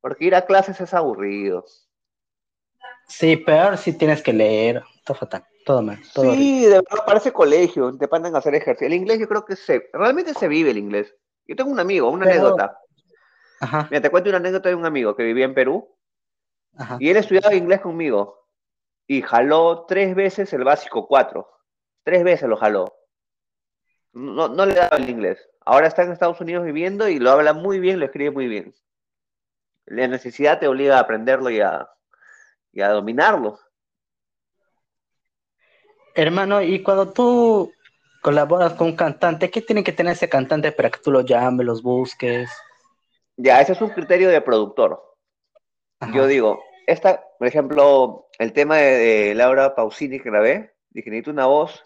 Porque 0.00 0.24
ir 0.24 0.34
a 0.34 0.46
clases 0.46 0.80
es 0.80 0.92
aburrido. 0.94 1.64
Sí, 3.10 3.36
peor 3.36 3.76
si 3.76 3.92
tienes 3.98 4.22
que 4.22 4.32
leer. 4.32 4.82
Todo 5.04 5.16
fatal. 5.16 5.44
Todo 5.66 5.82
mal. 5.82 5.98
Todo 6.14 6.28
horrible. 6.28 6.44
Sí, 6.44 6.62
de 6.64 6.70
verdad 6.70 7.04
parece 7.04 7.32
colegio, 7.32 7.96
te 7.98 8.08
mandan 8.08 8.34
a 8.34 8.38
hacer 8.38 8.54
ejercicio. 8.54 8.86
El 8.86 8.94
inglés 8.94 9.18
yo 9.18 9.28
creo 9.28 9.44
que 9.44 9.56
se, 9.56 9.90
realmente 9.92 10.32
se 10.34 10.48
vive 10.48 10.70
el 10.70 10.78
inglés. 10.78 11.14
Yo 11.46 11.56
tengo 11.56 11.70
un 11.70 11.80
amigo, 11.80 12.08
una 12.08 12.24
Pero- 12.24 12.38
anécdota. 12.40 12.78
Ajá. 13.60 13.88
Mira, 13.90 14.00
te 14.00 14.10
cuento 14.10 14.30
una 14.30 14.38
anécdota 14.38 14.68
de 14.70 14.74
un 14.74 14.86
amigo 14.86 15.14
que 15.14 15.22
vivía 15.22 15.44
en 15.44 15.52
Perú 15.52 15.94
Ajá. 16.78 16.96
y 16.98 17.10
él 17.10 17.16
estudiaba 17.18 17.54
inglés 17.54 17.80
conmigo 17.82 18.46
y 19.06 19.20
jaló 19.20 19.84
tres 19.86 20.14
veces 20.14 20.52
el 20.54 20.64
básico 20.64 21.06
4. 21.06 21.46
Tres 22.04 22.24
veces 22.24 22.48
lo 22.48 22.56
jaló. 22.56 22.94
No, 24.12 24.48
no 24.48 24.64
le 24.64 24.74
daba 24.74 24.96
el 24.96 25.10
inglés. 25.10 25.46
Ahora 25.66 25.88
está 25.88 26.04
en 26.04 26.12
Estados 26.12 26.40
Unidos 26.40 26.64
viviendo 26.64 27.06
y 27.08 27.18
lo 27.18 27.30
habla 27.30 27.52
muy 27.52 27.80
bien, 27.80 27.98
lo 28.00 28.06
escribe 28.06 28.30
muy 28.30 28.48
bien. 28.48 28.74
La 29.84 30.08
necesidad 30.08 30.58
te 30.58 30.66
obliga 30.68 30.96
a 30.96 31.00
aprenderlo 31.00 31.50
y 31.50 31.60
a, 31.60 31.88
y 32.72 32.80
a 32.80 32.88
dominarlo. 32.88 33.58
Hermano, 36.14 36.60
y 36.62 36.82
cuando 36.82 37.12
tú 37.12 37.72
colaboras 38.22 38.74
con 38.74 38.88
un 38.88 38.96
cantante, 38.96 39.50
¿qué 39.50 39.62
tiene 39.62 39.84
que 39.84 39.92
tener 39.92 40.12
ese 40.12 40.28
cantante 40.28 40.72
para 40.72 40.90
que 40.90 41.00
tú 41.00 41.10
lo 41.10 41.22
llames, 41.22 41.66
los 41.66 41.82
busques? 41.82 42.50
Ya, 43.36 43.60
ese 43.60 43.72
es 43.72 43.80
un 43.80 43.90
criterio 43.90 44.28
de 44.28 44.40
productor. 44.40 45.02
Ajá. 46.00 46.12
Yo 46.12 46.26
digo, 46.26 46.62
esta, 46.86 47.24
por 47.38 47.46
ejemplo, 47.46 48.28
el 48.38 48.52
tema 48.52 48.76
de, 48.76 48.98
de 48.98 49.34
Laura 49.34 49.74
Pausini 49.74 50.18
que 50.18 50.30
grabé, 50.30 50.74
dije, 50.90 51.10
necesito 51.10 51.30
una 51.30 51.46
voz 51.46 51.82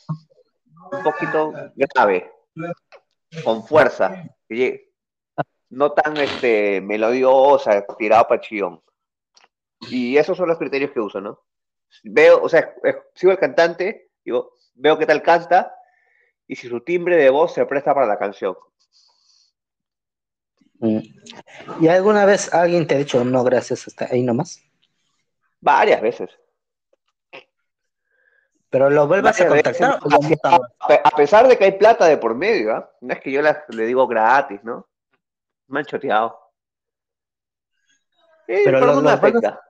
un 0.93 1.03
poquito 1.03 1.53
grave, 1.75 2.31
con 3.45 3.67
fuerza, 3.67 4.25
no 5.71 5.93
tan 5.93 6.17
este, 6.17 6.81
melodiosa, 6.81 7.85
tirado 7.99 8.29
para 8.29 8.41
chillón. 8.41 8.81
Y 9.91 10.17
esos 10.17 10.37
son 10.37 10.49
los 10.49 10.59
criterios 10.59 10.91
que 10.93 11.01
uso, 11.01 11.21
¿no? 11.21 11.41
Veo, 12.03 12.43
o 12.43 12.49
sea, 12.49 12.75
eh, 12.85 12.97
sigo 13.15 13.33
al 13.33 13.39
cantante, 13.39 14.11
digo, 14.25 14.53
veo 14.75 14.99
qué 14.99 15.07
tal 15.07 15.23
canta, 15.23 15.75
y 16.47 16.57
si 16.57 16.69
su 16.69 16.81
timbre 16.83 17.17
de 17.17 17.31
voz 17.31 17.55
se 17.55 17.65
presta 17.67 17.95
para 17.95 18.07
la 18.07 18.19
canción. 18.19 18.57
Mm. 20.81 20.99
¿Y 21.81 21.89
alguna 21.89 22.25
vez 22.25 22.53
alguien 22.53 22.87
te 22.87 22.95
ha 22.97 22.99
dicho 22.99 23.25
no, 23.25 23.45
gracias, 23.45 23.87
hasta 23.87 24.07
ahí 24.11 24.23
nomás? 24.23 24.61
Varias 25.61 26.01
veces. 26.03 26.31
Pero 28.71 28.91
lo 28.91 29.07
vuelvas 29.07 29.41
a 29.41 29.47
contactar 29.47 30.01
veces, 30.01 30.39
a 30.43 30.59
pe- 30.89 31.01
a 31.05 31.11
pesar 31.13 31.47
de 31.47 31.57
que 31.57 31.65
hay 31.65 31.73
plata 31.79 32.07
de 32.07 32.17
por 32.17 32.35
medio, 32.35 32.75
¿ah? 32.75 32.91
no 33.01 33.15
es 33.15 33.21
que 33.21 33.31
yo 33.31 33.41
las- 33.41 33.59
le 33.69 33.87
digo 33.87 34.07
gratis, 34.09 34.63
¿no? 34.65 34.89
Me 35.69 35.79
han 35.79 35.87
choteado. 35.87 36.37
Sí, 38.47 38.55
Pero 38.65 38.81
no 38.81 39.01
vuelves- 39.01 39.13
afecta. 39.15 39.61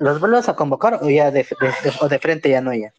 ¿Los 0.00 0.18
vuelves 0.18 0.48
a 0.48 0.56
convocar 0.56 0.98
o 1.02 1.08
ya 1.10 1.30
de, 1.30 1.42
de- 1.44 1.66
de- 1.90 1.92
o 2.00 2.08
de 2.08 2.18
frente 2.18 2.48
ya 2.48 2.60
no 2.62 2.74
ya? 2.74 2.92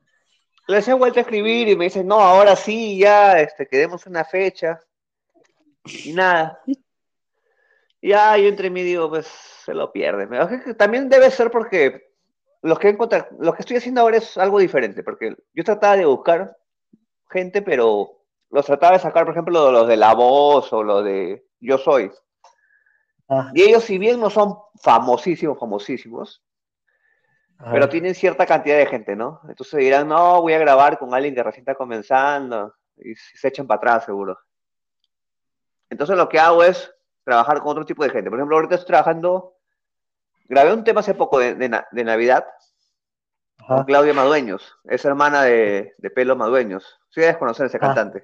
Les 0.67 0.87
he 0.87 0.93
vuelto 0.93 1.19
a 1.19 1.23
escribir 1.23 1.67
y 1.67 1.75
me 1.75 1.85
dicen, 1.85 2.07
no, 2.07 2.19
ahora 2.19 2.55
sí, 2.55 2.97
ya, 2.99 3.39
este, 3.39 3.67
quedemos 3.67 4.05
una 4.05 4.23
fecha. 4.23 4.79
Y 6.05 6.13
nada. 6.13 6.61
Ya, 8.01 8.37
yo 8.37 8.47
entre 8.47 8.69
mí 8.69 8.83
digo, 8.83 9.09
pues, 9.09 9.25
se 9.27 9.73
lo 9.73 9.91
pierden. 9.91 10.29
También 10.77 11.09
debe 11.09 11.29
ser 11.31 11.49
porque 11.51 12.13
los 12.61 12.77
que, 12.79 12.87
he 12.87 12.91
encontrado- 12.91 13.27
lo 13.39 13.53
que 13.53 13.61
estoy 13.61 13.77
haciendo 13.77 14.01
ahora 14.01 14.17
es 14.17 14.37
algo 14.37 14.59
diferente, 14.59 15.03
porque 15.03 15.35
yo 15.53 15.63
trataba 15.63 15.97
de 15.97 16.05
buscar 16.05 16.55
gente, 17.31 17.61
pero 17.63 18.23
los 18.51 18.65
trataba 18.65 18.93
de 18.93 18.99
sacar, 18.99 19.25
por 19.25 19.33
ejemplo, 19.33 19.71
los 19.71 19.87
de 19.87 19.97
La 19.97 20.13
Voz 20.13 20.71
o 20.71 20.83
los 20.83 21.03
de 21.03 21.43
Yo 21.59 21.77
Soy. 21.79 22.11
Ah, 23.27 23.49
Y 23.55 23.63
ellos, 23.63 23.83
si 23.83 23.97
bien 23.97 24.19
no 24.19 24.29
son 24.29 24.55
famosísimos, 24.81 25.57
famosísimos, 25.59 26.43
ajá. 27.61 27.71
pero 27.71 27.87
tienen 27.89 28.13
cierta 28.15 28.45
cantidad 28.45 28.77
de 28.77 28.85
gente, 28.87 29.15
¿no? 29.15 29.41
Entonces 29.47 29.79
dirán, 29.79 30.07
no, 30.07 30.41
voy 30.41 30.53
a 30.53 30.59
grabar 30.59 30.97
con 30.99 31.13
alguien 31.13 31.33
que 31.35 31.43
recién 31.43 31.61
está 31.61 31.75
comenzando, 31.75 32.75
y 32.97 33.15
se 33.15 33.47
echan 33.47 33.65
para 33.67 33.77
atrás, 33.77 34.05
seguro. 34.05 34.37
Entonces 35.89 36.15
lo 36.17 36.29
que 36.29 36.39
hago 36.39 36.63
es 36.63 36.93
trabajar 37.23 37.59
con 37.59 37.69
otro 37.71 37.85
tipo 37.85 38.03
de 38.03 38.09
gente. 38.09 38.29
Por 38.29 38.39
ejemplo, 38.39 38.55
ahorita 38.57 38.75
estoy 38.75 38.87
trabajando, 38.87 39.55
grabé 40.45 40.73
un 40.73 40.83
tema 40.83 40.99
hace 41.01 41.13
poco 41.13 41.39
de, 41.39 41.55
de 41.55 41.69
Na- 41.69 41.87
de 41.91 42.03
Navidad 42.03 42.45
con. 43.67 43.83
Claudia 43.85 44.13
Madueños, 44.13 44.75
es 44.85 45.03
hermana 45.05 45.43
de, 45.43 45.93
de 45.97 46.09
Pelo 46.09 46.35
Madueños. 46.35 46.99
Sí 47.09 47.21
debes 47.21 47.37
conocer 47.37 47.65
a 47.65 47.67
ese 47.67 47.77
Ah. 47.77 47.81
cantante. 47.81 48.23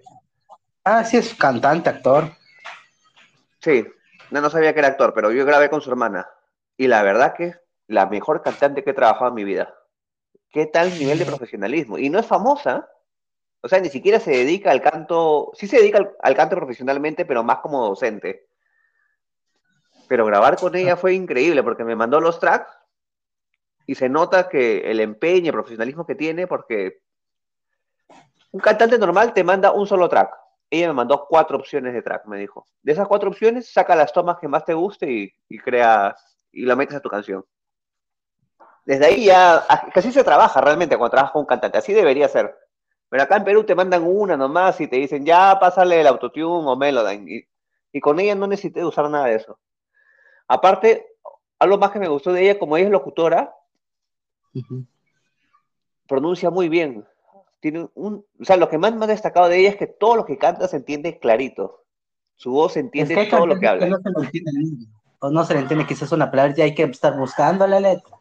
Ah, 0.83 1.03
sí, 1.03 1.17
es 1.17 1.35
cantante, 1.35 1.89
actor. 1.89 2.31
Sí, 3.59 3.85
no, 4.31 4.39
no 4.41 4.49
sabía 4.49 4.73
que 4.73 4.79
era 4.79 4.87
actor, 4.89 5.13
pero 5.13 5.31
yo 5.31 5.45
grabé 5.45 5.69
con 5.69 5.81
su 5.81 5.89
hermana. 5.89 6.27
Y 6.77 6.87
la 6.87 7.03
verdad 7.03 7.33
que 7.33 7.55
la 7.87 8.05
mejor 8.05 8.41
cantante 8.41 8.83
que 8.83 8.91
he 8.91 8.93
trabajado 8.93 9.29
en 9.29 9.35
mi 9.35 9.43
vida. 9.43 9.73
¿Qué 10.49 10.65
tal 10.65 10.89
nivel 10.97 11.19
de 11.19 11.25
profesionalismo? 11.25 11.97
Y 11.97 12.09
no 12.09 12.19
es 12.19 12.25
famosa. 12.25 12.89
O 13.61 13.67
sea, 13.67 13.79
ni 13.79 13.89
siquiera 13.89 14.19
se 14.19 14.31
dedica 14.31 14.71
al 14.71 14.81
canto, 14.81 15.51
sí 15.55 15.67
se 15.67 15.77
dedica 15.77 15.97
al, 15.97 16.11
al 16.21 16.35
canto 16.35 16.55
profesionalmente, 16.55 17.25
pero 17.25 17.43
más 17.43 17.59
como 17.59 17.85
docente. 17.85 18.47
Pero 20.07 20.25
grabar 20.25 20.57
con 20.57 20.75
ella 20.75 20.95
fue 20.95 21.13
increíble 21.13 21.63
porque 21.63 21.83
me 21.83 21.95
mandó 21.95 22.19
los 22.21 22.39
tracks 22.39 22.71
y 23.85 23.95
se 23.95 24.09
nota 24.09 24.49
que 24.49 24.91
el 24.91 24.99
empeño, 24.99 25.47
el 25.47 25.53
profesionalismo 25.53 26.05
que 26.05 26.15
tiene, 26.15 26.45
porque 26.47 27.01
un 28.51 28.59
cantante 28.59 28.97
normal 28.97 29.33
te 29.33 29.43
manda 29.43 29.71
un 29.71 29.87
solo 29.87 30.07
track. 30.09 30.33
Ella 30.69 30.87
me 30.87 30.93
mandó 30.93 31.25
cuatro 31.27 31.57
opciones 31.57 31.93
de 31.93 32.01
track, 32.01 32.25
me 32.25 32.37
dijo. 32.37 32.65
De 32.81 32.91
esas 32.91 33.07
cuatro 33.07 33.29
opciones, 33.29 33.71
saca 33.71 33.95
las 33.95 34.11
tomas 34.11 34.37
que 34.39 34.47
más 34.49 34.65
te 34.65 34.73
guste 34.73 35.09
y, 35.09 35.33
y 35.47 35.57
crea 35.59 36.15
y 36.51 36.65
la 36.65 36.75
metes 36.75 36.95
a 36.95 36.99
tu 36.99 37.09
canción. 37.09 37.45
Desde 38.87 39.05
ahí 39.05 39.25
ya, 39.25 39.65
casi 39.93 40.13
se 40.13 40.23
trabaja 40.23 40.61
realmente 40.61 40.95
cuando 40.97 41.11
trabajas 41.11 41.33
con 41.33 41.41
un 41.41 41.45
cantante, 41.45 41.77
así 41.77 41.91
debería 41.91 42.29
ser. 42.29 42.55
Pero 43.09 43.23
acá 43.23 43.35
en 43.35 43.43
Perú 43.43 43.65
te 43.65 43.75
mandan 43.75 44.03
una 44.05 44.37
nomás 44.37 44.79
y 44.79 44.87
te 44.87 44.95
dicen, 44.95 45.25
ya 45.25 45.57
pásale 45.59 45.99
el 45.99 46.07
autotune 46.07 46.45
o 46.69 46.75
Melodyne. 46.77 47.29
Y, 47.29 47.47
y 47.91 47.99
con 47.99 48.17
ella 48.21 48.33
no 48.33 48.47
necesité 48.47 48.85
usar 48.85 49.09
nada 49.09 49.25
de 49.25 49.35
eso. 49.35 49.59
Aparte, 50.47 51.05
algo 51.59 51.77
más 51.77 51.91
que 51.91 51.99
me 51.99 52.07
gustó 52.07 52.31
de 52.31 52.43
ella, 52.43 52.59
como 52.59 52.77
ella 52.77 52.85
es 52.85 52.91
locutora, 52.93 53.53
pronuncia 56.07 56.49
muy 56.49 56.69
bien. 56.69 57.05
Tiene 57.59 57.89
un, 57.93 58.25
o 58.39 58.45
sea, 58.45 58.55
lo 58.55 58.69
que 58.69 58.77
más 58.77 58.95
me 58.95 59.03
ha 59.03 59.07
destacado 59.09 59.49
de 59.49 59.59
ella 59.59 59.69
es 59.71 59.75
que 59.75 59.87
todo 59.87 60.15
lo 60.15 60.25
que 60.25 60.37
canta 60.37 60.65
se 60.69 60.77
entiende 60.77 61.19
clarito. 61.19 61.83
Su 62.35 62.51
voz 62.51 62.71
se 62.73 62.79
Es 62.79 62.85
entiende 62.85 63.15
que 63.15 63.25
todo 63.25 63.47
lo 63.47 63.59
que 63.59 63.67
habla. 63.67 63.87
no 63.87 63.97
se 63.97 64.09
lo 64.11 64.23
entienden. 64.23 64.87
O 65.19 65.29
no 65.29 65.43
se 65.43 65.55
le 65.55 65.59
entiende 65.61 65.85
quizás 65.85 66.11
una 66.13 66.31
palabra 66.31 66.53
y 66.55 66.61
hay 66.61 66.73
que 66.75 66.83
estar 66.83 67.17
buscando 67.17 67.67
la 67.67 67.81
letra. 67.81 68.16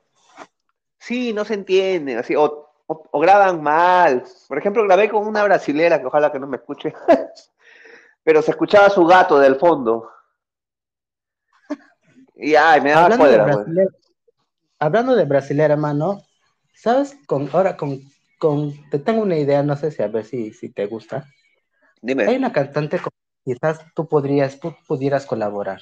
Sí, 1.06 1.32
no 1.32 1.44
se 1.44 1.54
entiende, 1.54 2.16
así, 2.16 2.34
o, 2.34 2.68
o- 2.88 3.08
o 3.12 3.20
graban 3.20 3.62
mal. 3.62 4.24
Por 4.48 4.58
ejemplo, 4.58 4.82
grabé 4.82 5.08
con 5.08 5.24
una 5.24 5.44
brasilera, 5.44 6.00
que 6.00 6.06
ojalá 6.06 6.32
que 6.32 6.40
no 6.40 6.48
me 6.48 6.56
escuche, 6.56 6.92
pero 8.24 8.42
se 8.42 8.50
escuchaba 8.50 8.90
su 8.90 9.06
gato 9.06 9.38
del 9.38 9.54
fondo. 9.54 10.10
Y 12.34 12.56
ay, 12.56 12.80
me 12.80 12.90
da 12.90 13.04
Hablando 13.04 13.24
de, 13.24 13.30
cólera, 13.30 13.44
pues. 13.44 13.56
brasilero, 13.56 13.90
hablando 14.80 15.14
de 15.14 15.24
brasilera, 15.26 15.74
hermano, 15.74 16.22
¿sabes? 16.74 17.16
Con, 17.28 17.48
ahora 17.52 17.76
con, 17.76 18.00
con, 18.40 18.72
te 18.90 18.98
tengo 18.98 19.22
una 19.22 19.36
idea, 19.36 19.62
no 19.62 19.76
sé 19.76 19.92
si 19.92 20.02
a 20.02 20.08
ver 20.08 20.24
si, 20.24 20.52
si 20.52 20.70
te 20.70 20.86
gusta. 20.86 21.18
Hay 21.18 22.02
Dime. 22.02 22.36
una 22.36 22.52
cantante 22.52 22.98
con 22.98 23.12
quizás 23.44 23.78
tú 23.94 24.08
podrías, 24.08 24.58
tú 24.58 24.74
pudieras 24.88 25.24
colaborar. 25.24 25.80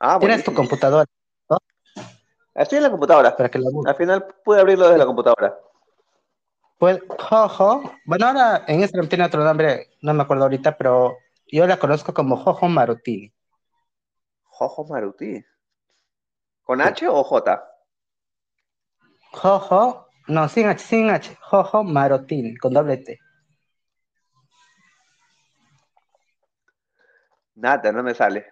Ah, 0.00 0.18
Tienes 0.18 0.42
tu 0.42 0.54
computadora 0.54 1.04
Estoy 2.56 2.78
en 2.78 2.84
la 2.84 2.90
computadora. 2.90 3.36
para 3.36 3.48
que 3.50 3.58
la. 3.58 3.68
Al 3.86 3.94
final 3.96 4.26
pude 4.44 4.60
abrirlo 4.60 4.86
desde 4.86 4.98
la 4.98 5.06
computadora. 5.06 5.58
Pues, 6.78 7.00
Jojo, 7.08 7.90
bueno, 8.04 8.26
ahora 8.26 8.64
en 8.66 8.80
Instagram 8.80 9.08
tiene 9.08 9.24
otro 9.24 9.42
nombre, 9.42 9.96
no 10.02 10.12
me 10.12 10.22
acuerdo 10.22 10.44
ahorita, 10.44 10.76
pero 10.76 11.16
yo 11.46 11.66
la 11.66 11.78
conozco 11.78 12.12
como 12.12 12.36
Jojo 12.36 12.68
Marutini. 12.68 13.32
Jojo 14.44 14.84
Maruti. 14.86 15.42
¿Con 16.62 16.80
Sí. 16.80 16.84
H 16.86 17.08
o 17.08 17.22
J? 17.24 17.64
Jojo, 19.32 20.08
no, 20.28 20.48
sin 20.48 20.66
H, 20.66 20.78
sin 20.84 21.10
H, 21.10 21.36
Jojo 21.40 21.84
Marutini, 21.84 22.56
con 22.56 22.72
doble 22.74 22.96
T. 22.98 23.18
Nada, 27.54 27.92
no 27.92 28.02
me 28.02 28.14
sale. 28.14 28.46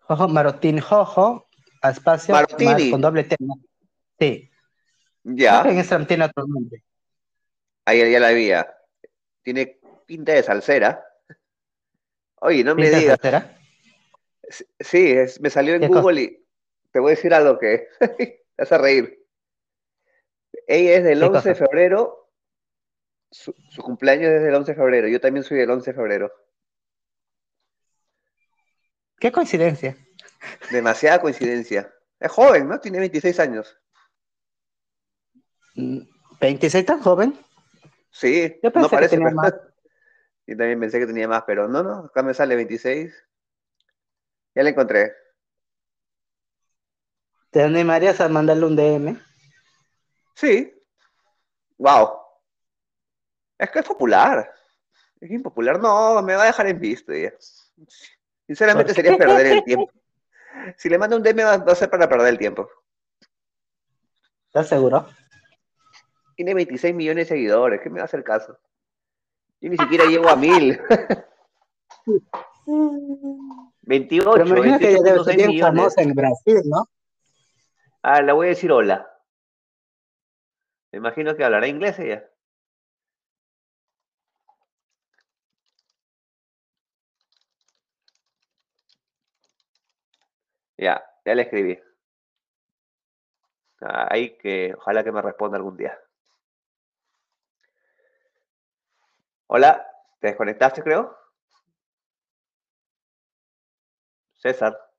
Jojo 0.00 0.28
Marutini, 0.28 0.80
Jojo, 0.80 1.46
a 1.82 1.90
espacio, 1.90 2.34
Marutini. 2.34 2.64
Mar- 2.70 2.90
con 2.90 3.00
doble 3.00 3.24
T. 3.24 3.36
Sí, 4.18 4.50
creo 5.22 5.36
Ya, 5.36 5.62
que 5.62 5.70
en 5.70 5.78
Instagram 5.78 6.06
tiene 6.06 6.24
otro 6.24 6.46
nombre. 6.46 6.82
ahí 7.86 8.10
ya 8.12 8.20
la 8.20 8.28
había. 8.28 8.76
Tiene 9.42 9.80
pinta 10.06 10.32
de 10.32 10.42
salsera. 10.42 11.04
Oye, 12.42 12.62
no 12.64 12.74
me 12.74 12.82
¿Pinta 12.82 12.98
digas. 12.98 13.12
soltera? 13.14 13.58
Sí, 14.80 15.10
es- 15.12 15.40
me 15.40 15.50
salió 15.50 15.74
en. 15.74 15.86
Google 15.88 16.20
y 16.22 16.46
te 16.90 16.98
voy 17.00 17.12
a 17.12 17.14
decir 17.16 17.32
algo 17.34 17.58
que 17.58 17.88
te 18.56 18.62
hace 18.62 18.78
reír. 18.78 19.24
Ella 20.66 20.96
es 20.98 21.04
del 21.04 21.20
¿Qué 21.20 21.24
11 21.26 21.48
de 21.50 21.54
febrero. 21.54 22.16
Su, 23.32 23.54
su 23.70 23.82
cumpleaños 23.82 24.30
es 24.32 24.42
del 24.42 24.54
11 24.54 24.72
de 24.72 24.76
febrero. 24.76 25.08
Yo 25.08 25.20
también 25.20 25.44
soy 25.44 25.58
del 25.58 25.70
11 25.70 25.90
de 25.92 25.94
febrero. 25.96 26.32
Qué 29.18 29.30
coincidencia. 29.30 29.96
Demasiada 30.70 31.20
coincidencia. 31.20 31.92
Es 32.18 32.30
joven, 32.30 32.68
¿no? 32.68 32.80
Tiene 32.80 32.98
26 32.98 33.40
años. 33.40 33.76
Mm, 35.74 36.00
¿26 36.40 36.84
tan 36.84 37.00
joven? 37.00 37.38
Sí, 38.10 38.58
Yo 38.62 38.72
pensé 38.72 38.80
no 38.80 38.88
que 38.88 38.96
parece, 38.96 39.16
tenía 39.16 39.26
pero 39.28 39.36
más. 39.36 39.52
yo 40.46 40.56
también 40.56 40.80
pensé 40.80 40.98
que 40.98 41.06
tenía 41.06 41.28
más, 41.28 41.44
pero 41.46 41.68
no, 41.68 41.82
no, 41.82 42.06
acá 42.06 42.22
me 42.22 42.34
sale 42.34 42.56
26. 42.56 43.14
Ya 44.54 44.62
la 44.62 44.70
encontré. 44.70 45.12
¿Te 47.50 47.62
animarías 47.62 48.20
a 48.20 48.28
mandarle 48.28 48.66
un 48.66 48.76
DM? 48.76 49.20
Sí. 50.34 50.72
Wow. 51.78 52.18
Es 53.58 53.70
que 53.70 53.80
es 53.80 53.86
popular. 53.86 54.52
Es 55.20 55.28
bien 55.28 55.42
popular. 55.42 55.78
No, 55.80 56.22
me 56.22 56.34
va 56.34 56.44
a 56.44 56.46
dejar 56.46 56.66
en 56.68 56.80
visto. 56.80 57.12
ya. 57.12 57.32
Sinceramente 58.46 58.94
¿Por 58.94 59.02
sería 59.02 59.18
perder 59.18 59.46
el 59.46 59.64
tiempo. 59.64 59.90
Si 60.76 60.88
le 60.88 60.98
mando 60.98 61.16
un 61.16 61.22
DM 61.22 61.44
va 61.44 61.56
va 61.58 61.72
a 61.72 61.76
ser 61.76 61.90
para 61.90 62.08
perder 62.08 62.28
el 62.28 62.38
tiempo. 62.38 62.68
¿Estás 64.46 64.68
seguro? 64.68 65.06
Tiene 66.34 66.54
26 66.54 66.94
millones 66.94 67.28
de 67.28 67.34
seguidores. 67.34 67.80
¿Qué 67.80 67.90
me 67.90 67.96
va 67.96 68.02
a 68.02 68.04
hacer 68.06 68.24
caso? 68.24 68.58
Yo 69.60 69.70
ni 69.70 69.76
siquiera 69.76 70.06
llego 70.06 70.28
a 70.28 70.36
mil. 70.36 70.80
28, 73.82 74.30
Pero 74.32 74.44
me 74.46 74.50
imagino 74.50 74.78
que 74.78 74.86
debe 74.88 75.18
28.6 75.18 75.24
ser 75.24 75.36
bien 75.36 75.60
famosa 75.60 76.02
en 76.02 76.14
Brasil, 76.14 76.62
¿no? 76.64 76.88
Ah, 78.02 78.22
le 78.22 78.32
voy 78.32 78.46
a 78.46 78.50
decir 78.50 78.72
hola. 78.72 79.06
Me 80.92 80.98
imagino 80.98 81.36
que 81.36 81.44
hablará 81.44 81.66
inglés 81.68 81.98
ella. 81.98 82.28
Ya, 90.86 91.00
ya 91.24 91.34
le 91.36 91.42
escribí. 91.42 91.78
Ah, 93.82 94.08
Ahí 94.10 94.38
que 94.38 94.72
ojalá 94.76 95.04
que 95.04 95.12
me 95.12 95.20
responda 95.22 95.56
algún 95.58 95.76
día. 95.76 95.98
Hola, 99.48 99.86
¿te 100.18 100.28
desconectaste, 100.28 100.82
creo? 100.82 101.14
César. 104.42 104.89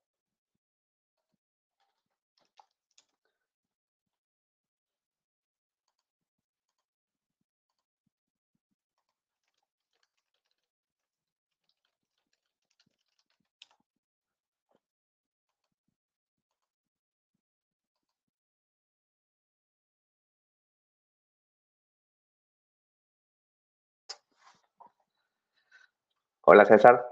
Hola, 26.44 26.64
César. 26.64 27.11